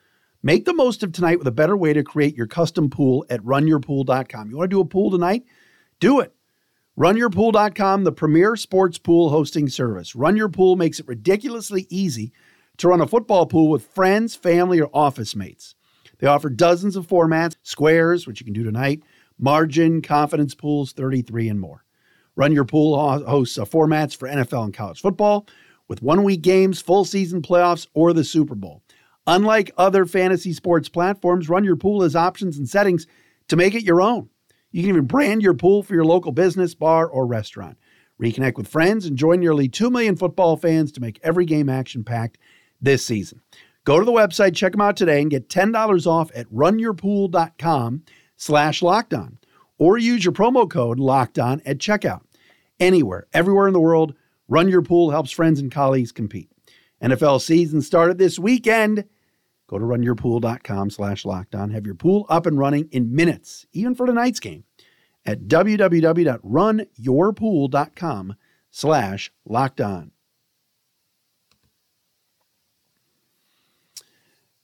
Make 0.41 0.65
the 0.65 0.73
most 0.73 1.03
of 1.03 1.11
tonight 1.11 1.37
with 1.37 1.47
a 1.47 1.51
better 1.51 1.77
way 1.77 1.93
to 1.93 2.03
create 2.03 2.35
your 2.35 2.47
custom 2.47 2.89
pool 2.89 3.25
at 3.29 3.41
runyourpool.com. 3.41 4.49
You 4.49 4.57
want 4.57 4.69
to 4.69 4.75
do 4.75 4.81
a 4.81 4.85
pool 4.85 5.11
tonight? 5.11 5.43
Do 5.99 6.19
it. 6.19 6.33
Runyourpool.com, 6.97 8.03
the 8.03 8.11
premier 8.11 8.55
sports 8.55 8.97
pool 8.97 9.29
hosting 9.29 9.69
service. 9.69 10.15
Run 10.15 10.35
Your 10.35 10.49
Pool 10.49 10.75
makes 10.75 10.99
it 10.99 11.07
ridiculously 11.07 11.85
easy 11.91 12.31
to 12.77 12.87
run 12.87 13.01
a 13.01 13.07
football 13.07 13.45
pool 13.45 13.69
with 13.69 13.85
friends, 13.85 14.35
family, 14.35 14.81
or 14.81 14.89
office 14.93 15.35
mates. 15.35 15.75
They 16.17 16.25
offer 16.25 16.49
dozens 16.49 16.95
of 16.95 17.05
formats, 17.05 17.55
squares, 17.61 18.25
which 18.25 18.39
you 18.39 18.45
can 18.45 18.53
do 18.53 18.63
tonight, 18.63 19.03
margin, 19.37 20.01
confidence 20.01 20.55
pools, 20.55 20.91
33, 20.93 21.49
and 21.49 21.59
more. 21.59 21.83
Run 22.37 22.53
Your 22.53 22.65
Pool 22.65 22.95
hosts 23.25 23.57
formats 23.57 24.15
for 24.15 24.29
NFL 24.29 24.65
and 24.65 24.73
college 24.73 25.01
football 25.01 25.47
with 25.87 26.03
one 26.03 26.23
week 26.23 26.43
games, 26.43 26.79
full 26.79 27.03
season 27.03 27.41
playoffs, 27.41 27.87
or 27.93 28.13
the 28.13 28.23
Super 28.23 28.55
Bowl. 28.55 28.83
Unlike 29.25 29.71
other 29.75 30.05
fantasy 30.05 30.53
sports 30.53 30.87
platforms, 30.87 31.49
Run 31.49 31.63
Your 31.63 31.75
Pool 31.75 32.03
has 32.03 32.15
options 32.15 32.57
and 32.57 32.69
settings 32.69 33.07
to 33.47 33.55
make 33.55 33.73
it 33.73 33.83
your 33.83 34.01
own. 34.01 34.29
You 34.71 34.83
can 34.83 34.89
even 34.89 35.05
brand 35.05 35.41
your 35.41 35.55
pool 35.55 35.81
for 35.81 35.95
your 35.95 36.05
local 36.05 36.31
business, 36.31 36.75
bar, 36.75 37.07
or 37.07 37.25
restaurant. 37.25 37.77
Reconnect 38.21 38.55
with 38.55 38.67
friends 38.67 39.05
and 39.05 39.17
join 39.17 39.39
nearly 39.39 39.67
2 39.67 39.89
million 39.89 40.15
football 40.15 40.57
fans 40.57 40.91
to 40.91 41.01
make 41.01 41.19
every 41.23 41.45
game 41.45 41.69
action 41.69 42.03
packed 42.03 42.37
this 42.79 43.05
season. 43.05 43.41
Go 43.83 43.97
to 43.97 44.05
the 44.05 44.11
website, 44.11 44.55
check 44.55 44.73
them 44.73 44.81
out 44.81 44.95
today, 44.95 45.21
and 45.21 45.31
get 45.31 45.49
$10 45.49 46.05
off 46.05 46.29
at 46.35 46.47
runyourpool.com 46.51 48.03
slash 48.35 48.81
lockdown. 48.81 49.37
Or 49.79 49.97
use 49.97 50.25
your 50.25 50.33
promo 50.33 50.69
code 50.69 50.99
lockdown 50.99 51.61
at 51.65 51.77
checkout. 51.77 52.21
Anywhere, 52.79 53.27
everywhere 53.33 53.67
in 53.67 53.73
the 53.73 53.79
world, 53.79 54.15
Run 54.47 54.69
Your 54.69 54.81
Pool 54.81 55.11
helps 55.11 55.29
friends 55.31 55.59
and 55.59 55.71
colleagues 55.71 56.11
compete. 56.11 56.49
NFL 57.01 57.41
season 57.41 57.81
started 57.81 58.17
this 58.17 58.39
weekend. 58.39 59.05
Go 59.67 59.77
to 59.77 59.85
runyourpool.com 59.85 60.89
slash 60.89 61.23
lockdown. 61.23 61.73
Have 61.73 61.85
your 61.85 61.95
pool 61.95 62.25
up 62.29 62.45
and 62.45 62.57
running 62.57 62.87
in 62.91 63.13
minutes, 63.13 63.65
even 63.73 63.95
for 63.95 64.05
tonight's 64.05 64.39
game, 64.39 64.63
at 65.25 65.41
www.runyourpool.com 65.41 68.35
slash 68.71 69.31
lockdown. 69.47 70.11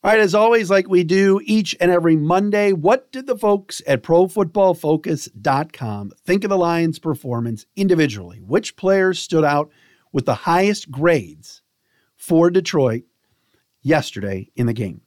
All 0.05 0.11
right, 0.11 0.19
as 0.19 0.35
always, 0.35 0.69
like 0.69 0.89
we 0.89 1.05
do 1.05 1.39
each 1.45 1.77
and 1.79 1.89
every 1.89 2.17
Monday, 2.17 2.73
what 2.73 3.09
did 3.13 3.25
the 3.25 3.37
folks 3.37 3.81
at 3.87 4.03
ProFootballFocus.com 4.03 6.11
think 6.25 6.43
of 6.43 6.49
the 6.49 6.57
Lions' 6.57 6.99
performance 6.99 7.65
individually? 7.77 8.39
Which 8.39 8.75
players 8.75 9.19
stood 9.19 9.45
out 9.45 9.71
with 10.11 10.25
the 10.25 10.33
highest 10.33 10.91
grades 10.91 11.61
for 12.17 12.49
Detroit 12.49 13.03
yesterday 13.81 14.51
in 14.57 14.65
the 14.65 14.73
game? 14.73 15.03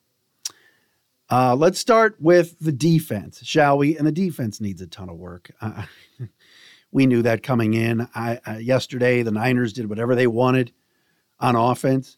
Uh, 1.31 1.55
let's 1.55 1.79
start 1.79 2.17
with 2.19 2.59
the 2.59 2.73
defense, 2.73 3.45
shall 3.45 3.77
we? 3.77 3.99
And 3.99 4.07
the 4.07 4.13
defense 4.13 4.63
needs 4.63 4.81
a 4.81 4.87
ton 4.87 5.11
of 5.11 5.19
work. 5.19 5.51
Uh, 5.61 5.83
we 6.91 7.05
knew 7.05 7.21
that 7.21 7.43
coming 7.43 7.75
in. 7.75 8.09
I, 8.15 8.41
uh, 8.47 8.53
yesterday, 8.53 9.23
the 9.23 9.31
Niners 9.31 9.75
did 9.75 9.91
whatever 9.91 10.15
they 10.15 10.27
wanted 10.27 10.73
on 11.39 11.55
offense 11.55 12.17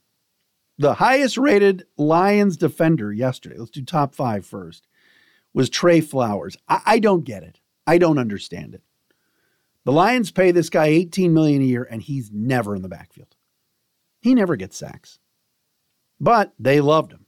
the 0.78 0.94
highest 0.94 1.37
rated 1.37 1.87
Lions 1.97 2.56
defender 2.56 3.12
yesterday, 3.12 3.56
let's 3.58 3.70
do 3.70 3.82
top 3.82 4.14
five 4.14 4.47
first, 4.47 4.87
was 5.52 5.68
Trey 5.68 6.00
Flowers. 6.00 6.56
I, 6.68 6.80
I 6.87 6.99
don't 6.99 7.25
get 7.25 7.42
it. 7.42 7.61
I 7.87 7.99
don't 7.99 8.18
understand 8.18 8.75
it. 8.75 8.82
The 9.85 9.92
Lions 9.92 10.30
pay 10.30 10.50
this 10.50 10.70
guy 10.70 10.87
18 10.87 11.32
million 11.32 11.62
a 11.62 11.64
year 11.64 11.88
and 11.90 12.02
he's 12.02 12.30
never 12.30 12.76
in 12.76 12.82
the 12.82 12.88
backfield. 12.88 13.35
He 14.20 14.35
never 14.35 14.56
gets 14.56 14.76
sacks. 14.76 15.18
But 16.20 16.52
they 16.58 16.80
loved 16.80 17.12
him. 17.12 17.26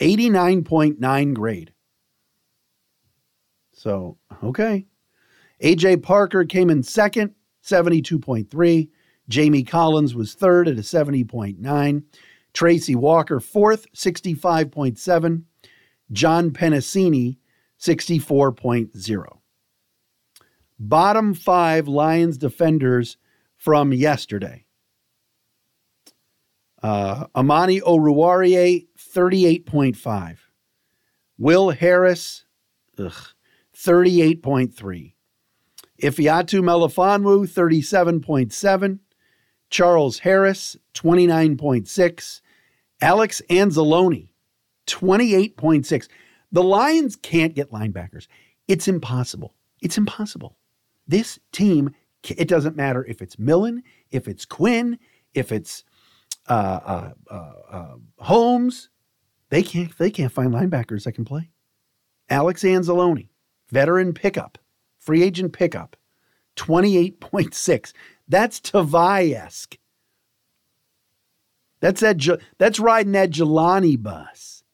89.9 0.00 1.34
grade. 1.34 1.72
So, 3.72 4.18
okay. 4.42 4.86
AJ 5.62 6.02
Parker 6.02 6.44
came 6.44 6.70
in 6.70 6.82
second, 6.82 7.34
72.3. 7.64 8.88
Jamie 9.28 9.64
Collins 9.64 10.14
was 10.14 10.34
third 10.34 10.68
at 10.68 10.78
a 10.78 10.82
70.9. 10.82 12.02
Tracy 12.56 12.94
Walker, 12.94 13.38
fourth, 13.38 13.86
65.7. 13.94 15.42
John 16.10 16.50
Penisini, 16.52 17.36
64.0. 17.78 19.38
Bottom 20.78 21.34
five 21.34 21.86
Lions 21.86 22.38
defenders 22.38 23.18
from 23.58 23.92
yesterday. 23.92 24.64
Uh, 26.82 27.26
Amani 27.34 27.82
Oruwariye, 27.82 28.86
38.5. 28.98 30.38
Will 31.36 31.70
Harris, 31.70 32.46
ugh, 32.98 33.12
38.3. 33.76 35.12
Ifeatu 36.02 36.62
Melifonwu, 36.62 37.46
37.7. 37.46 38.98
Charles 39.68 40.20
Harris, 40.20 40.78
29.6. 40.94 42.40
Alex 43.00 43.42
Anzalone, 43.50 44.28
28.6. 44.86 46.08
The 46.52 46.62
Lions 46.62 47.16
can't 47.16 47.54
get 47.54 47.70
linebackers. 47.70 48.26
It's 48.68 48.88
impossible. 48.88 49.54
It's 49.82 49.98
impossible. 49.98 50.56
This 51.06 51.38
team, 51.52 51.94
it 52.28 52.48
doesn't 52.48 52.76
matter 52.76 53.04
if 53.04 53.20
it's 53.20 53.38
Millen, 53.38 53.82
if 54.10 54.26
it's 54.26 54.44
Quinn, 54.44 54.98
if 55.34 55.52
it's 55.52 55.84
uh, 56.48 56.52
uh, 56.52 57.12
uh, 57.30 57.52
uh, 57.70 57.94
Holmes, 58.18 58.88
they 59.50 59.62
can't, 59.62 59.96
they 59.98 60.10
can't 60.10 60.32
find 60.32 60.52
linebackers 60.52 61.04
that 61.04 61.12
can 61.12 61.24
play. 61.24 61.50
Alex 62.28 62.62
Anzalone, 62.62 63.28
veteran 63.70 64.12
pickup, 64.14 64.58
free 64.98 65.22
agent 65.22 65.52
pickup, 65.52 65.96
28.6. 66.56 67.92
That's 68.28 68.60
Tavai-esque. 68.60 69.76
That's 71.80 72.00
that. 72.00 72.40
That's 72.58 72.80
riding 72.80 73.12
that 73.12 73.30
Jahlani 73.30 74.02
bus. 74.02 74.64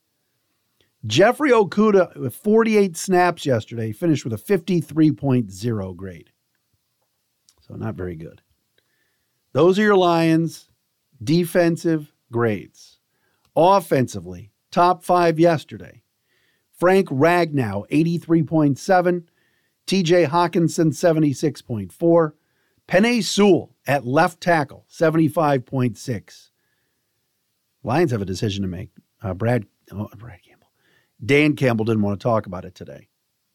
Jeffrey 1.04 1.50
Okudah 1.50 2.16
with 2.16 2.34
48 2.34 2.96
snaps 2.96 3.44
yesterday 3.44 3.90
finished 3.90 4.24
with 4.24 4.32
a 4.32 4.36
53.0 4.36 5.96
grade. 5.96 6.30
So 7.60 7.74
not 7.74 7.96
very 7.96 8.14
good. 8.14 8.42
Those 9.52 9.78
are 9.78 9.82
your 9.82 9.96
Lions 9.96 10.68
defensive 11.22 12.12
grades. 12.30 12.98
Offensively, 13.54 14.52
top 14.70 15.04
five 15.04 15.38
yesterday. 15.38 16.02
Frank 16.72 17.08
Ragnow, 17.08 17.88
83.7. 17.90 19.24
TJ 19.86 20.28
Hockenson, 20.28 20.92
76.4. 20.92 22.32
Penei 22.88 23.22
Sewell 23.22 23.74
at 23.86 24.06
left 24.06 24.40
tackle, 24.40 24.86
75.6. 24.90 26.50
Lions 27.82 28.10
have 28.12 28.22
a 28.22 28.26
decision 28.26 28.62
to 28.62 28.68
make. 28.68 28.90
Uh, 29.22 29.34
Brad, 29.34 29.66
oh, 29.90 30.08
Brad 30.16 30.42
Campbell. 30.42 30.70
Dan 31.24 31.56
Campbell 31.56 31.84
didn't 31.84 32.02
want 32.02 32.18
to 32.18 32.22
talk 32.22 32.46
about 32.46 32.64
it 32.64 32.74
today. 32.74 33.08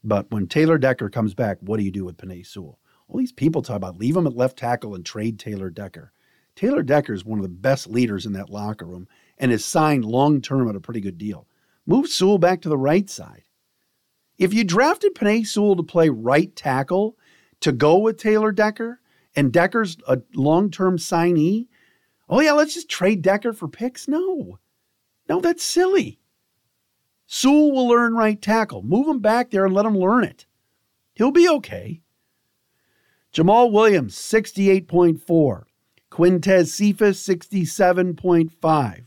But 0.04 0.32
when 0.32 0.48
Taylor 0.48 0.78
Decker 0.78 1.10
comes 1.10 1.34
back, 1.34 1.58
what 1.62 1.78
do 1.78 1.84
you 1.84 1.92
do 1.92 2.06
with 2.06 2.18
Penei 2.18 2.46
Sewell? 2.46 2.80
All 3.08 3.20
these 3.20 3.32
people 3.32 3.62
talk 3.62 3.78
about 3.78 3.98
leave 3.98 4.16
him 4.16 4.28
at 4.28 4.36
left 4.36 4.58
tackle 4.58 4.96
and 4.96 5.06
trade 5.06 5.40
Taylor 5.40 5.70
Decker. 5.70 6.12
Taylor 6.56 6.84
Decker 6.84 7.14
is 7.14 7.26
one 7.26 7.40
of 7.40 7.44
the 7.44 7.50
best 7.50 7.88
leaders 7.88 8.26
in 8.26 8.34
that 8.34 8.50
locker 8.50 8.86
room 8.86 9.08
and 9.38 9.52
is 9.52 9.64
signed 9.64 10.06
long 10.06 10.42
term 10.42 10.70
at 10.70 10.76
a 10.76 10.82
pretty 10.82 11.02
good 11.02 11.18
deal. 11.18 11.48
Move 11.86 12.08
Sewell 12.08 12.38
back 12.38 12.62
to 12.62 12.70
the 12.70 12.78
right 12.78 13.10
side. 13.10 13.44
If 14.38 14.54
you 14.54 14.64
drafted 14.64 15.16
Penei 15.16 15.46
Sewell 15.46 15.76
to 15.76 15.84
play 15.84 16.10
right 16.10 16.56
tackle 16.56 17.18
to 17.62 17.72
go 17.72 17.98
with 17.98 18.18
Taylor 18.18 18.52
Decker, 18.52 19.00
and 19.36 19.54
Decker's 19.54 19.98
a 20.08 20.20
long 20.34 20.72
term 20.72 20.98
signee, 20.98 21.68
oh, 22.30 22.42
yeah, 22.42 22.54
let's 22.54 22.74
just 22.74 22.90
trade 22.90 23.22
Decker 23.22 23.54
for 23.54 23.68
picks? 23.68 24.08
No. 24.08 24.60
No, 25.28 25.42
that's 25.42 25.64
silly. 25.64 26.20
Sewell 27.26 27.72
will 27.72 27.88
learn 27.88 28.16
right 28.16 28.42
tackle. 28.42 28.82
Move 28.82 29.08
him 29.08 29.20
back 29.20 29.52
there 29.52 29.66
and 29.66 29.74
let 29.74 29.86
him 29.86 29.98
learn 29.98 30.24
it. 30.24 30.46
He'll 31.14 31.32
be 31.32 31.50
okay. 31.50 32.02
Jamaal 33.34 33.72
Williams, 33.72 34.16
68.4. 34.16 35.64
Quintez 36.10 36.68
Cephus, 36.68 37.28
67.5. 37.28 39.06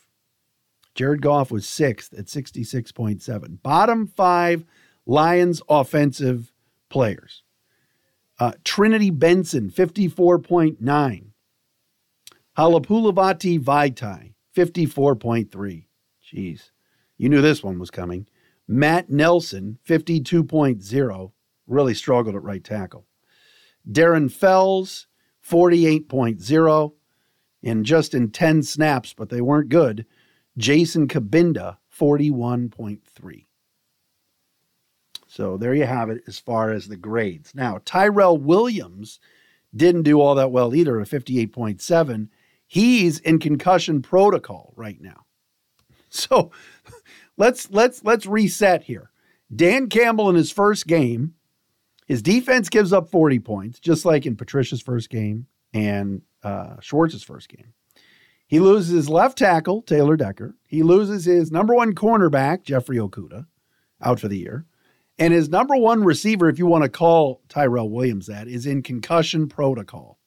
Jared 0.95 1.23
Goff 1.23 1.51
was 1.51 1.67
sixth 1.67 2.13
at 2.13 2.27
66.7. 2.27 3.63
Bottom 3.63 4.07
five 4.07 4.65
Lions 5.07 5.63
offensive 5.69 6.53
players. 6.89 7.43
Uh, 8.39 8.53
Trinity 8.65 9.11
Benson, 9.11 9.71
54.9. 9.71 11.30
Halapoulivaati 12.61 13.59
Vaitai, 13.59 14.35
54.3. 14.55 15.87
Jeez. 16.23 16.71
You 17.17 17.31
knew 17.31 17.41
this 17.41 17.63
one 17.63 17.79
was 17.79 17.91
coming. 17.91 18.27
Matt 18.69 19.09
Nelson, 19.09 19.79
52.0. 19.89 21.33
Really 21.67 21.95
struggled 21.95 22.35
at 22.37 22.43
right 22.43 22.63
tackle. 22.63 23.07
Darren 23.91 24.31
Fells, 24.31 25.07
48.0. 25.43 26.93
And 27.63 27.87
just 27.87 28.13
in 28.13 28.31
10 28.31 28.63
snaps, 28.63 29.15
but 29.15 29.31
they 29.31 29.41
weren't 29.41 29.71
good. 29.71 30.05
Jason 30.59 31.09
Cabinda, 31.09 31.79
41.3. 31.99 33.47
So 35.27 35.57
there 35.57 35.75
you 35.75 35.87
have 35.87 36.11
it 36.11 36.25
as 36.27 36.39
far 36.39 36.73
as 36.73 36.89
the 36.89 36.97
grades. 36.99 37.55
Now, 37.55 37.81
Tyrell 37.87 38.37
Williams 38.37 39.19
didn't 39.75 40.03
do 40.03 40.21
all 40.21 40.35
that 40.35 40.51
well 40.51 40.75
either, 40.75 41.01
a 41.01 41.07
58.7. 41.07 42.29
He's 42.73 43.19
in 43.19 43.41
concussion 43.41 44.01
protocol 44.01 44.73
right 44.77 45.01
now. 45.01 45.25
So 46.13 46.51
let's 47.37 47.71
let's 47.71 48.05
let's 48.05 48.27
reset 48.27 48.85
here. 48.85 49.11
Dan 49.55 49.89
Campbell 49.89 50.29
in 50.29 50.37
his 50.37 50.51
first 50.51 50.89
game, 50.89 51.35
his 52.07 52.21
defense 52.21 52.69
gives 52.69 52.93
up 52.93 53.09
40 53.09 53.39
points, 53.41 53.79
just 53.81 54.05
like 54.05 54.27
in 54.27 54.37
Patricia's 54.37 54.83
first 54.83 55.11
game 55.11 55.47
and 55.73 56.23
uh, 56.45 56.77
Schwartz's 56.81 57.23
first 57.23 57.49
game. 57.49 57.75
He 58.47 58.59
loses 58.59 58.93
his 58.93 59.09
left 59.09 59.39
tackle, 59.39 59.83
Taylor 59.83 60.17
Decker. 60.17 60.57
He 60.67 60.85
loses 60.85 61.25
his 61.25 61.51
number 61.51 61.75
one 61.75 61.95
cornerback, 61.95 62.63
Jeffrey 62.63 62.99
Okudah, 62.99 63.47
out 64.01 64.21
for 64.21 64.29
the 64.29 64.39
year. 64.39 64.67
And 65.19 65.33
his 65.33 65.49
number 65.49 65.77
one 65.77 66.05
receiver, 66.05 66.49
if 66.49 66.59
you 66.59 66.67
want 66.67 66.85
to 66.85 66.89
call 66.89 67.43
Tyrell 67.49 67.91
Williams 67.91 68.27
that, 68.27 68.47
is 68.47 68.65
in 68.65 68.83
concussion 68.83 69.49
protocol. 69.49 70.20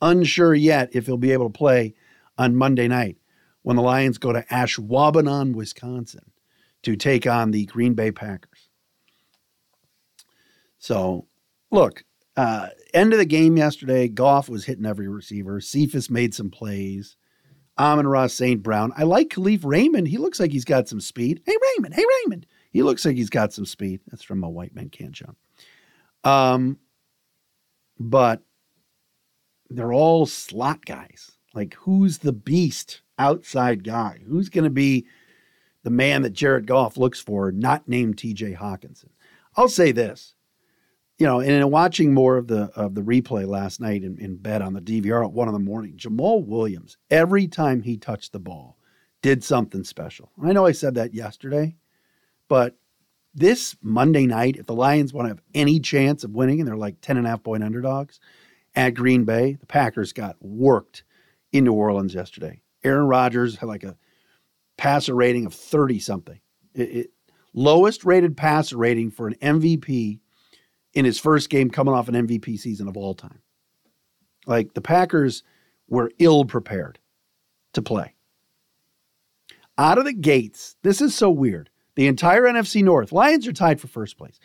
Unsure 0.00 0.54
yet 0.54 0.90
if 0.92 1.06
he'll 1.06 1.16
be 1.16 1.32
able 1.32 1.50
to 1.50 1.58
play 1.58 1.94
on 2.36 2.56
Monday 2.56 2.88
night 2.88 3.16
when 3.62 3.76
the 3.76 3.82
Lions 3.82 4.18
go 4.18 4.32
to 4.32 4.44
Ashwaubenon, 4.44 5.54
Wisconsin 5.54 6.30
to 6.82 6.96
take 6.96 7.26
on 7.26 7.50
the 7.50 7.66
Green 7.66 7.94
Bay 7.94 8.12
Packers. 8.12 8.68
So, 10.78 11.26
look, 11.70 12.04
uh, 12.36 12.68
end 12.94 13.12
of 13.12 13.18
the 13.18 13.24
game 13.24 13.56
yesterday, 13.56 14.06
Goff 14.06 14.48
was 14.48 14.64
hitting 14.64 14.86
every 14.86 15.08
receiver. 15.08 15.60
Cephus 15.60 16.08
made 16.08 16.34
some 16.34 16.50
plays. 16.50 17.16
Amon-Ra 17.78 18.26
St. 18.26 18.62
Brown. 18.62 18.92
I 18.96 19.04
like 19.04 19.28
Kalif 19.28 19.64
Raymond. 19.64 20.08
He 20.08 20.18
looks 20.18 20.40
like 20.40 20.52
he's 20.52 20.64
got 20.64 20.88
some 20.88 21.00
speed. 21.00 21.42
Hey, 21.46 21.54
Raymond. 21.76 21.94
Hey, 21.94 22.04
Raymond. 22.24 22.46
He 22.70 22.82
looks 22.82 23.04
like 23.04 23.16
he's 23.16 23.30
got 23.30 23.52
some 23.52 23.66
speed. 23.66 24.00
That's 24.08 24.22
from 24.22 24.42
a 24.42 24.50
white 24.50 24.74
man 24.74 24.88
can't 24.88 25.12
jump. 25.12 25.36
Um, 26.24 26.78
but 27.98 28.42
they're 29.70 29.92
all 29.92 30.26
slot 30.26 30.84
guys. 30.84 31.32
Like, 31.54 31.74
who's 31.74 32.18
the 32.18 32.32
beast 32.32 33.02
outside 33.18 33.84
guy? 33.84 34.20
Who's 34.26 34.48
going 34.48 34.64
to 34.64 34.70
be 34.70 35.06
the 35.82 35.90
man 35.90 36.22
that 36.22 36.32
Jared 36.32 36.66
Goff 36.66 36.96
looks 36.96 37.20
for, 37.20 37.50
not 37.52 37.88
named 37.88 38.16
TJ 38.16 38.56
Hockenson? 38.56 39.10
I'll 39.56 39.68
say 39.68 39.92
this. 39.92 40.34
You 41.18 41.26
know, 41.26 41.40
and 41.40 41.50
in 41.50 41.68
watching 41.70 42.14
more 42.14 42.36
of 42.36 42.46
the 42.46 42.70
of 42.76 42.94
the 42.94 43.00
replay 43.00 43.44
last 43.44 43.80
night 43.80 44.04
in, 44.04 44.18
in 44.18 44.36
bed 44.36 44.62
on 44.62 44.72
the 44.72 44.80
DVR 44.80 45.24
at 45.24 45.32
one 45.32 45.48
in 45.48 45.54
the 45.54 45.58
morning, 45.58 45.96
Jamaal 45.96 46.46
Williams, 46.46 46.96
every 47.10 47.48
time 47.48 47.82
he 47.82 47.96
touched 47.96 48.32
the 48.32 48.38
ball, 48.38 48.78
did 49.20 49.42
something 49.42 49.82
special. 49.82 50.30
I 50.40 50.52
know 50.52 50.64
I 50.64 50.70
said 50.70 50.94
that 50.94 51.14
yesterday, 51.14 51.74
but 52.46 52.76
this 53.34 53.76
Monday 53.82 54.26
night, 54.26 54.58
if 54.58 54.66
the 54.66 54.74
Lions 54.74 55.12
want 55.12 55.26
to 55.26 55.30
have 55.30 55.42
any 55.54 55.80
chance 55.80 56.22
of 56.22 56.30
winning, 56.30 56.60
and 56.60 56.68
they're 56.68 56.76
like 56.76 57.00
10 57.00 57.16
and 57.16 57.26
a 57.26 57.30
half 57.30 57.42
point 57.42 57.64
underdogs 57.64 58.20
at 58.74 58.90
Green 58.94 59.24
Bay, 59.24 59.54
the 59.54 59.66
Packers 59.66 60.12
got 60.12 60.36
worked 60.40 61.04
in 61.52 61.64
New 61.64 61.72
Orleans 61.72 62.14
yesterday. 62.14 62.62
Aaron 62.84 63.06
Rodgers 63.06 63.56
had 63.56 63.66
like 63.66 63.84
a 63.84 63.96
passer 64.76 65.14
rating 65.14 65.46
of 65.46 65.54
30 65.54 65.98
something. 65.98 66.40
It, 66.74 66.82
it, 66.82 67.10
lowest 67.54 68.04
rated 68.04 68.36
passer 68.36 68.76
rating 68.76 69.10
for 69.10 69.26
an 69.26 69.34
MVP 69.42 70.20
in 70.94 71.04
his 71.04 71.18
first 71.18 71.50
game 71.50 71.70
coming 71.70 71.94
off 71.94 72.08
an 72.08 72.14
MVP 72.26 72.58
season 72.58 72.88
of 72.88 72.96
all 72.96 73.14
time. 73.14 73.40
Like 74.46 74.74
the 74.74 74.80
Packers 74.80 75.42
were 75.88 76.12
ill 76.18 76.44
prepared 76.44 76.98
to 77.74 77.82
play. 77.82 78.14
Out 79.76 79.98
of 79.98 80.04
the 80.04 80.12
gates, 80.12 80.76
this 80.82 81.00
is 81.00 81.14
so 81.14 81.30
weird. 81.30 81.70
The 81.94 82.06
entire 82.06 82.42
NFC 82.42 82.82
North, 82.82 83.12
Lions 83.12 83.46
are 83.46 83.52
tied 83.52 83.80
for 83.80 83.88
first 83.88 84.16
place. 84.16 84.38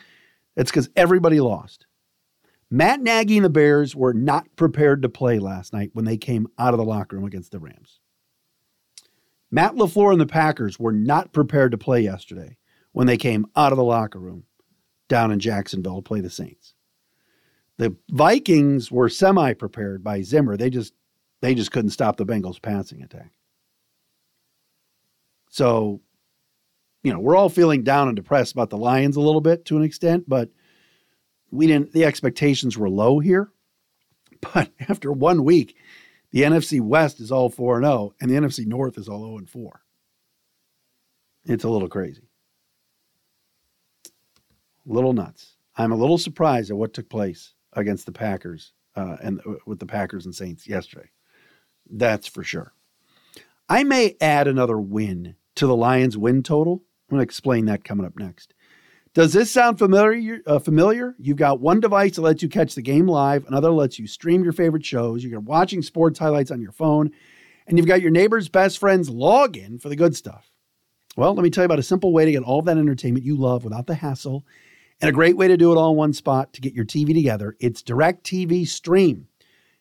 That's 0.56 0.70
because 0.70 0.90
everybody 0.96 1.40
lost. 1.40 1.86
Matt 2.74 3.00
Nagy 3.00 3.36
and 3.36 3.44
the 3.44 3.50
Bears 3.50 3.94
were 3.94 4.12
not 4.12 4.48
prepared 4.56 5.02
to 5.02 5.08
play 5.08 5.38
last 5.38 5.72
night 5.72 5.90
when 5.92 6.04
they 6.04 6.16
came 6.16 6.48
out 6.58 6.74
of 6.74 6.78
the 6.78 6.84
locker 6.84 7.14
room 7.14 7.24
against 7.24 7.52
the 7.52 7.60
Rams. 7.60 8.00
Matt 9.48 9.76
LaFleur 9.76 10.10
and 10.10 10.20
the 10.20 10.26
Packers 10.26 10.76
were 10.76 10.90
not 10.90 11.32
prepared 11.32 11.70
to 11.70 11.78
play 11.78 12.00
yesterday 12.00 12.56
when 12.90 13.06
they 13.06 13.16
came 13.16 13.46
out 13.54 13.70
of 13.70 13.78
the 13.78 13.84
locker 13.84 14.18
room 14.18 14.42
down 15.06 15.30
in 15.30 15.38
Jacksonville 15.38 15.94
to 15.94 16.02
play 16.02 16.20
the 16.20 16.28
Saints. 16.28 16.74
The 17.76 17.94
Vikings 18.10 18.90
were 18.90 19.08
semi-prepared 19.08 20.02
by 20.02 20.22
Zimmer. 20.22 20.56
They 20.56 20.68
just 20.68 20.94
they 21.42 21.54
just 21.54 21.70
couldn't 21.70 21.90
stop 21.90 22.16
the 22.16 22.26
Bengals 22.26 22.60
passing 22.60 23.04
attack. 23.04 23.30
So, 25.48 26.00
you 27.04 27.12
know, 27.12 27.20
we're 27.20 27.36
all 27.36 27.50
feeling 27.50 27.84
down 27.84 28.08
and 28.08 28.16
depressed 28.16 28.50
about 28.50 28.70
the 28.70 28.78
Lions 28.78 29.14
a 29.14 29.20
little 29.20 29.40
bit 29.40 29.64
to 29.66 29.76
an 29.76 29.84
extent, 29.84 30.28
but 30.28 30.50
we 31.54 31.66
didn't 31.66 31.92
the 31.92 32.04
expectations 32.04 32.76
were 32.76 32.90
low 32.90 33.18
here. 33.18 33.50
But 34.52 34.70
after 34.90 35.10
one 35.10 35.42
week, 35.42 35.74
the 36.30 36.42
NFC 36.42 36.78
West 36.78 37.18
is 37.18 37.32
all 37.32 37.48
4 37.48 37.76
and 37.76 37.86
0 37.86 38.14
and 38.20 38.30
the 38.30 38.34
NFC 38.34 38.66
North 38.66 38.98
is 38.98 39.08
all 39.08 39.24
0 39.24 39.38
and 39.38 39.48
4. 39.48 39.80
It's 41.46 41.64
a 41.64 41.68
little 41.68 41.88
crazy. 41.88 42.28
Little 44.84 45.14
nuts. 45.14 45.56
I'm 45.76 45.92
a 45.92 45.96
little 45.96 46.18
surprised 46.18 46.70
at 46.70 46.76
what 46.76 46.92
took 46.92 47.08
place 47.08 47.54
against 47.72 48.04
the 48.04 48.12
Packers 48.12 48.72
uh, 48.96 49.16
and 49.22 49.40
uh, 49.46 49.54
with 49.66 49.78
the 49.78 49.86
Packers 49.86 50.26
and 50.26 50.34
Saints 50.34 50.66
yesterday. 50.66 51.08
That's 51.88 52.26
for 52.26 52.42
sure. 52.42 52.74
I 53.68 53.82
may 53.84 54.16
add 54.20 54.46
another 54.46 54.78
win 54.78 55.36
to 55.54 55.66
the 55.66 55.76
Lions 55.76 56.18
win 56.18 56.42
total. 56.42 56.82
I'm 57.08 57.16
going 57.16 57.20
to 57.20 57.24
explain 57.24 57.64
that 57.66 57.84
coming 57.84 58.06
up 58.06 58.18
next. 58.18 58.54
Does 59.14 59.32
this 59.32 59.48
sound 59.48 59.78
familiar? 59.78 60.40
Uh, 60.44 60.58
familiar? 60.58 61.14
You've 61.20 61.36
got 61.36 61.60
one 61.60 61.78
device 61.78 62.16
that 62.16 62.22
lets 62.22 62.42
you 62.42 62.48
catch 62.48 62.74
the 62.74 62.82
game 62.82 63.06
live, 63.06 63.46
another 63.46 63.70
lets 63.70 63.96
you 63.96 64.08
stream 64.08 64.42
your 64.42 64.52
favorite 64.52 64.84
shows. 64.84 65.22
You're 65.22 65.38
watching 65.38 65.82
sports 65.82 66.18
highlights 66.18 66.50
on 66.50 66.60
your 66.60 66.72
phone, 66.72 67.12
and 67.68 67.78
you've 67.78 67.86
got 67.86 68.02
your 68.02 68.10
neighbor's 68.10 68.48
best 68.48 68.78
friend's 68.78 69.08
login 69.08 69.80
for 69.80 69.88
the 69.88 69.94
good 69.94 70.16
stuff. 70.16 70.50
Well, 71.16 71.32
let 71.32 71.44
me 71.44 71.50
tell 71.50 71.62
you 71.62 71.66
about 71.66 71.78
a 71.78 71.84
simple 71.84 72.12
way 72.12 72.24
to 72.24 72.32
get 72.32 72.42
all 72.42 72.60
that 72.62 72.76
entertainment 72.76 73.24
you 73.24 73.36
love 73.36 73.62
without 73.62 73.86
the 73.86 73.94
hassle, 73.94 74.44
and 75.00 75.08
a 75.08 75.12
great 75.12 75.36
way 75.36 75.46
to 75.46 75.56
do 75.56 75.70
it 75.70 75.76
all 75.76 75.92
in 75.92 75.96
one 75.96 76.12
spot 76.12 76.52
to 76.54 76.60
get 76.60 76.74
your 76.74 76.84
TV 76.84 77.14
together. 77.14 77.56
It's 77.60 77.84
DirecTV 77.84 78.66
Stream. 78.66 79.28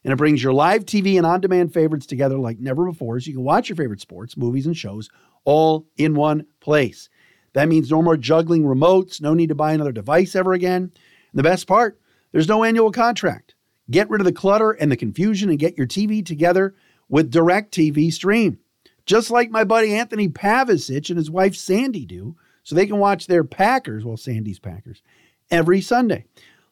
And 0.04 0.13
it 0.13 0.17
brings 0.17 0.43
your 0.43 0.54
live 0.54 0.86
TV 0.86 1.17
and 1.17 1.26
on 1.26 1.41
demand 1.41 1.74
favorites 1.74 2.06
together 2.06 2.38
like 2.38 2.60
never 2.60 2.86
before 2.86 3.19
so 3.19 3.30
you 3.30 3.38
can 3.38 3.43
watch 3.43 3.69
your 3.69 3.78
favorite 3.78 4.02
sports, 4.02 4.38
movies, 4.38 4.67
and 4.67 4.78
shows 4.78 5.10
all 5.43 5.88
in 5.98 6.13
one 6.13 6.46
place. 6.60 7.10
That 7.54 7.70
means 7.70 7.89
no 7.89 8.02
more 8.02 8.18
juggling 8.18 8.63
remotes, 8.63 9.22
no 9.22 9.34
need 9.34 9.50
to 9.50 9.56
buy 9.56 9.74
another 9.74 9.92
device 9.92 10.36
ever 10.36 10.54
again. 10.54 10.84
And 10.84 10.92
the 11.34 11.44
best 11.44 11.68
part, 11.68 12.00
there's 12.32 12.48
no 12.48 12.63
annual 12.63 12.92
contract. 12.92 13.56
Get 13.92 14.10
rid 14.10 14.22
of 14.22 14.26
the 14.26 14.32
clutter 14.32 14.72
and 14.72 14.92
the 14.92 14.98
confusion 14.98 15.50
and 15.50 15.60
get 15.60 15.78
your 15.78 15.88
TV 15.88 16.26
together 16.26 16.76
with 17.10 17.32
DirecTV 17.32 18.12
Stream. 18.12 18.60
Just 19.06 19.30
like 19.30 19.52
my 19.52 19.63
buddy 19.63 19.94
Anthony 19.94 20.30
Pavicic 20.30 21.10
and 21.10 21.18
his 21.18 21.30
wife 21.30 21.56
Sandy 21.56 22.06
do, 22.06 22.36
so 22.63 22.76
they 22.76 22.88
can 22.88 22.98
watch 22.98 23.28
their 23.28 23.44
Packers, 23.44 24.06
well, 24.06 24.18
Sandy's 24.18 24.60
Packers, 24.60 25.02
every 25.52 25.82
Sunday. 25.82 26.26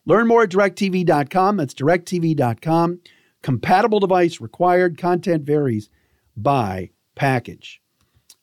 Learn 0.06 0.28
more 0.28 0.44
at 0.44 0.50
directv.com. 0.50 1.58
That's 1.58 1.74
directv.com. 1.74 3.00
Compatible 3.44 4.00
device 4.00 4.39
required. 4.39 4.98
Content 4.98 5.44
varies 5.44 5.89
by 6.36 6.91
package. 7.15 7.82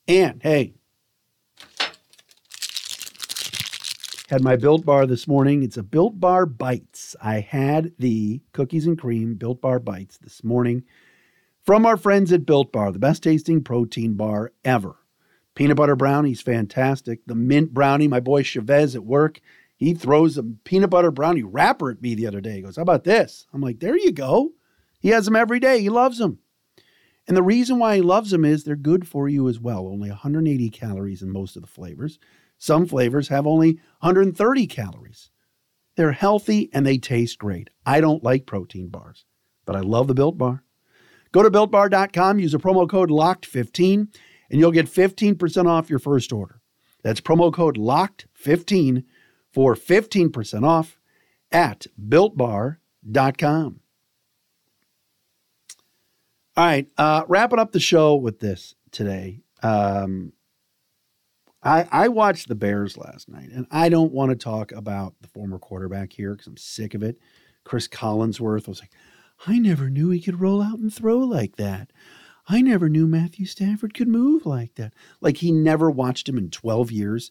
And 0.07 0.43
hey, 0.43 0.75
Had 4.29 4.45
my 4.45 4.57
Built 4.57 4.85
Bar 4.85 5.07
this 5.07 5.27
morning. 5.27 5.63
It's 5.63 5.79
a 5.79 5.83
Built 5.83 6.21
Bar 6.21 6.45
Bites. 6.45 7.17
I 7.23 7.41
had 7.41 7.93
the 7.99 8.43
cookies 8.53 8.87
and 8.87 8.99
cream 8.99 9.37
Built 9.37 9.63
Bar 9.63 9.79
Bites 9.79 10.19
this 10.19 10.45
morning 10.45 10.85
from 11.65 11.87
our 11.87 11.97
friends 11.97 12.31
at 12.31 12.45
Built 12.45 12.71
Bar, 12.71 12.93
the 12.93 12.99
best 12.99 13.23
tasting 13.23 13.65
protein 13.65 14.17
bar 14.17 14.53
ever. 14.67 14.97
Peanut 15.55 15.79
butter 15.79 15.97
brownie's 15.97 16.43
fantastic. 16.43 17.21
The 17.25 17.35
mint 17.35 17.73
brownie, 17.73 18.07
my 18.07 18.21
boy 18.21 18.43
Chavez 18.43 18.95
at 18.95 19.07
work, 19.07 19.41
he 19.75 19.95
throws 19.95 20.37
a 20.37 20.43
peanut 20.43 20.91
butter 20.91 21.11
brownie 21.11 21.43
wrapper 21.43 21.91
at 21.91 22.03
me 22.03 22.15
the 22.15 22.27
other 22.27 22.43
day. 22.43 22.57
He 22.57 22.61
goes, 22.61 22.77
How 22.77 22.83
about 22.83 23.05
this? 23.05 23.47
I'm 23.55 23.63
like, 23.63 23.81
There 23.81 23.97
you 23.97 24.13
go. 24.13 24.51
He 25.01 25.09
has 25.09 25.25
them 25.25 25.37
every 25.37 25.59
day. 25.59 25.81
He 25.81 25.89
loves 25.89 26.19
them. 26.19 26.41
And 27.27 27.35
the 27.35 27.43
reason 27.43 27.79
why 27.79 27.97
he 27.97 28.03
loves 28.03 28.31
them 28.31 28.45
is 28.45 28.65
they're 28.65 28.77
good 28.77 29.09
for 29.09 29.27
you 29.27 29.49
as 29.49 29.59
well. 29.59 29.89
Only 29.89 30.11
180 30.11 30.69
calories 30.69 31.23
in 31.23 31.31
most 31.31 31.57
of 31.57 31.63
the 31.63 31.69
flavors. 31.69 32.19
Some 32.59 32.87
flavors 32.87 33.29
have 33.29 33.47
only 33.47 33.75
130 34.01 34.67
calories. 34.67 35.31
They're 35.97 36.13
healthy 36.13 36.71
and 36.73 36.87
they 36.87 36.99
taste 36.99 37.39
great. 37.39 37.71
I 37.87 38.01
don't 38.01 38.23
like 38.23 38.47
protein 38.47 38.89
bars, 38.89 39.25
but 39.65 39.77
I 39.77 39.81
love 39.81 40.07
the 40.09 40.15
Built 40.15 40.39
Bar. 40.39 40.63
Go 41.33 41.43
to 41.43 41.51
builtbar.com, 41.51 42.39
use 42.39 42.55
a 42.55 42.59
promo 42.59 42.89
code 42.89 43.11
LOCKED15, 43.11 44.09
and 44.51 44.61
you'll 44.61 44.73
get 44.73 44.87
15% 44.87 45.67
off 45.67 45.91
your 45.91 45.99
first 45.99 46.33
order. 46.33 46.61
That's 47.03 47.21
promo 47.21 47.53
code 47.53 47.77
LOCKED15 47.77 49.05
for 49.53 49.75
15% 49.75 50.65
off 50.67 50.99
at 51.53 51.87
builtbar.com. 52.01 53.81
All 56.57 56.65
right, 56.65 56.89
uh, 56.97 57.23
wrapping 57.29 57.61
up 57.61 57.73
the 57.73 57.81
show 57.81 58.17
with 58.17 58.41
this 58.41 58.75
today. 58.91 59.43
Um, 59.63 60.33
I, 61.63 61.89
I 61.91 62.09
watched 62.09 62.49
the 62.49 62.55
Bears 62.55 62.97
last 62.97 63.29
night, 63.29 63.51
and 63.53 63.67
I 63.71 63.89
don't 63.89 64.13
want 64.13 64.31
to 64.31 64.37
talk 64.37 64.71
about 64.73 65.15
the 65.21 65.29
former 65.29 65.59
quarterback 65.59 66.13
here 66.13 66.33
because 66.33 66.47
I'm 66.47 66.57
sick 66.57 66.95
of 66.95 67.03
it. 67.03 67.19
Chris 67.65 67.89
Collinsworth 67.89 68.69
was 68.69 68.81
like, 68.81 68.93
I 69.47 69.59
never 69.59 69.91
knew 69.91 70.11
he 70.11 70.21
could 70.21 70.41
roll 70.41 70.63
out 70.63 70.79
and 70.79 70.93
throw 70.93 71.19
like 71.19 71.57
that. 71.57 71.93
I 72.49 72.63
never 72.63 72.89
knew 72.89 73.07
Matthew 73.07 73.45
Stafford 73.45 73.93
could 73.93 74.09
move 74.09 74.47
like 74.47 74.75
that. 74.77 74.95
Like 75.21 75.39
he 75.39 75.53
never 75.53 75.91
watched 75.91 76.29
him 76.29 76.39
in 76.39 76.51
12 76.51 76.91
years. 76.91 77.31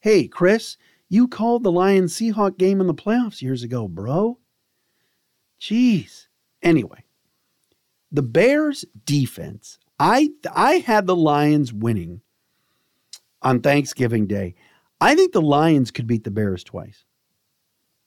Hey, 0.00 0.28
Chris, 0.28 0.76
you 1.08 1.26
called 1.26 1.62
the 1.62 1.72
Lions 1.72 2.14
Seahawk 2.14 2.58
game 2.58 2.80
in 2.80 2.86
the 2.86 2.94
playoffs 2.94 3.40
years 3.40 3.62
ago, 3.62 3.88
bro. 3.88 4.38
Jeez. 5.60 6.26
Anyway, 6.62 7.04
the 8.12 8.22
Bears 8.22 8.84
defense, 9.04 9.78
I 9.98 10.30
I 10.54 10.74
had 10.74 11.06
the 11.06 11.16
Lions 11.16 11.72
winning 11.72 12.20
on 13.42 13.60
Thanksgiving 13.60 14.26
Day. 14.26 14.54
I 15.00 15.14
think 15.14 15.32
the 15.32 15.42
Lions 15.42 15.90
could 15.90 16.06
beat 16.06 16.24
the 16.24 16.30
Bears 16.30 16.64
twice. 16.64 17.04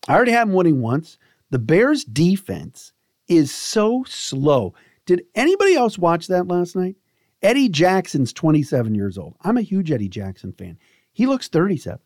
I 0.07 0.15
already 0.15 0.31
have 0.31 0.47
them 0.47 0.55
winning 0.55 0.81
once. 0.81 1.17
The 1.51 1.59
Bears 1.59 2.03
defense 2.03 2.93
is 3.27 3.51
so 3.51 4.03
slow. 4.07 4.73
Did 5.05 5.23
anybody 5.35 5.75
else 5.75 5.97
watch 5.97 6.27
that 6.27 6.47
last 6.47 6.75
night? 6.75 6.95
Eddie 7.41 7.69
Jackson's 7.69 8.33
27 8.33 8.93
years 8.93 9.17
old. 9.17 9.35
I'm 9.41 9.57
a 9.57 9.61
huge 9.61 9.91
Eddie 9.91 10.09
Jackson 10.09 10.53
fan. 10.53 10.77
He 11.11 11.25
looks 11.25 11.47
37. 11.47 11.99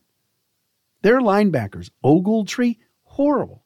Their 1.01 1.19
linebackers, 1.19 1.91
Ogletree, 2.03 2.77
horrible. 3.03 3.65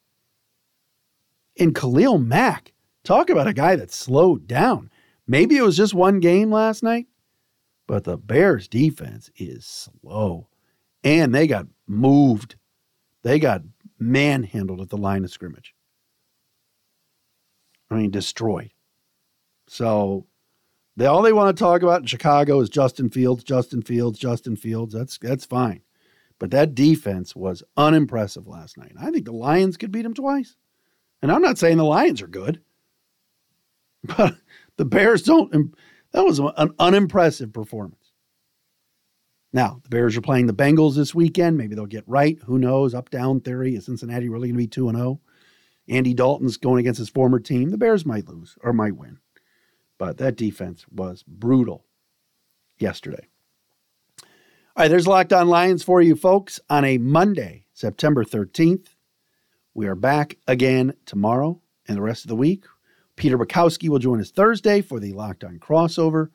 And 1.58 1.76
Khalil 1.76 2.18
Mack, 2.18 2.74
talk 3.04 3.30
about 3.30 3.48
a 3.48 3.54
guy 3.54 3.76
that 3.76 3.92
slowed 3.92 4.48
down. 4.48 4.90
Maybe 5.28 5.58
it 5.58 5.62
was 5.62 5.78
just 5.78 5.94
one 5.94 6.20
game 6.20 6.52
last 6.52 6.84
night. 6.84 7.08
But 7.90 8.06
the 8.06 8.18
Bears 8.20 8.70
defense 8.70 9.32
is 9.36 9.66
slow. 9.66 10.48
And 11.04 11.36
they 11.36 11.48
got 11.48 11.66
moved. 11.88 12.56
They 13.24 13.40
got 13.40 13.64
manhandled 13.98 14.82
at 14.82 14.92
the 14.92 14.98
line 14.98 15.26
of 15.26 15.32
scrimmage. 15.32 15.74
I 17.92 17.96
mean, 17.96 18.12
destroyed. 18.12 18.72
So 19.68 20.28
They 20.98 21.08
all 21.08 21.24
they 21.24 21.34
want 21.34 21.58
to 21.58 21.60
talk 21.64 21.82
about 21.82 22.02
in 22.02 22.08
Chicago 22.08 22.62
is 22.62 22.70
Justin 22.70 23.10
Fields, 23.10 23.44
Justin 23.44 23.82
Fields, 23.82 24.20
Justin 24.20 24.56
Fields. 24.56 24.94
That's 24.94 25.18
that's 25.18 25.46
fine. 25.46 25.82
But 26.40 26.52
that 26.52 26.76
defense 26.76 27.36
was 27.36 27.64
unimpressive 27.78 28.48
last 28.48 28.78
night. 28.78 28.94
I 29.00 29.12
think 29.12 29.26
the 29.26 29.34
Lions 29.34 29.78
could 29.78 29.92
beat 29.92 30.04
them 30.04 30.14
twice. 30.14 30.56
And 31.22 31.32
I'm 31.32 31.42
not 31.42 31.58
saying 31.58 31.78
the 31.78 31.86
Lions 31.86 32.22
are 32.22 32.28
good, 32.28 32.62
but 34.04 34.36
the 34.78 34.86
Bears 34.86 35.24
don't. 35.24 35.74
That 36.12 36.26
was 36.26 36.40
an 36.40 36.74
unimpressive 36.80 37.54
performance. 37.54 38.14
Now, 39.52 39.80
the 39.84 39.90
Bears 39.90 40.16
are 40.16 40.22
playing 40.22 40.48
the 40.48 40.54
Bengals 40.54 40.96
this 40.96 41.16
weekend. 41.16 41.58
Maybe 41.58 41.76
they'll 41.76 41.86
get 41.86 42.04
right. 42.08 42.38
Who 42.46 42.60
knows? 42.60 42.94
Up 42.94 43.10
down 43.10 43.42
theory. 43.42 43.76
Is 43.76 43.86
Cincinnati 43.86 44.30
really 44.30 44.50
going 44.50 44.56
to 44.56 44.64
be 44.64 44.68
2 44.68 44.92
0? 44.92 45.20
Andy 45.88 46.14
Dalton's 46.14 46.58
going 46.58 46.80
against 46.80 47.00
his 47.00 47.10
former 47.10 47.40
team. 47.40 47.70
The 47.70 47.78
Bears 47.78 48.06
might 48.06 48.28
lose 48.28 48.58
or 48.62 48.74
might 48.74 48.96
win. 48.96 49.20
But 49.98 50.18
that 50.18 50.36
defense 50.36 50.86
was 50.92 51.24
brutal 51.28 51.86
yesterday. 52.78 53.28
All 54.76 54.84
right, 54.84 54.88
there's 54.88 55.08
Locked 55.08 55.34
On 55.34 55.50
Lions 55.50 55.84
for 55.84 56.02
you 56.02 56.16
folks 56.16 56.60
on 56.70 56.86
a 56.86 57.00
Monday, 57.00 57.66
September 57.74 58.24
13th. 58.24 58.90
We 59.74 59.88
are 59.88 59.96
back 59.96 60.38
again 60.48 60.94
tomorrow 61.06 61.60
and 61.88 61.98
the 61.98 62.02
rest 62.02 62.24
of 62.24 62.30
the 62.30 62.36
week. 62.36 62.66
Peter 63.20 63.38
Bukowski 63.38 63.90
will 63.90 64.00
join 64.00 64.22
us 64.22 64.32
Thursday 64.32 64.82
for 64.82 64.98
the 64.98 65.12
Locked 65.12 65.44
On 65.44 65.60
crossover. 65.60 66.30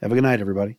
Have 0.00 0.10
a 0.10 0.14
good 0.14 0.24
night, 0.24 0.40
everybody. 0.40 0.78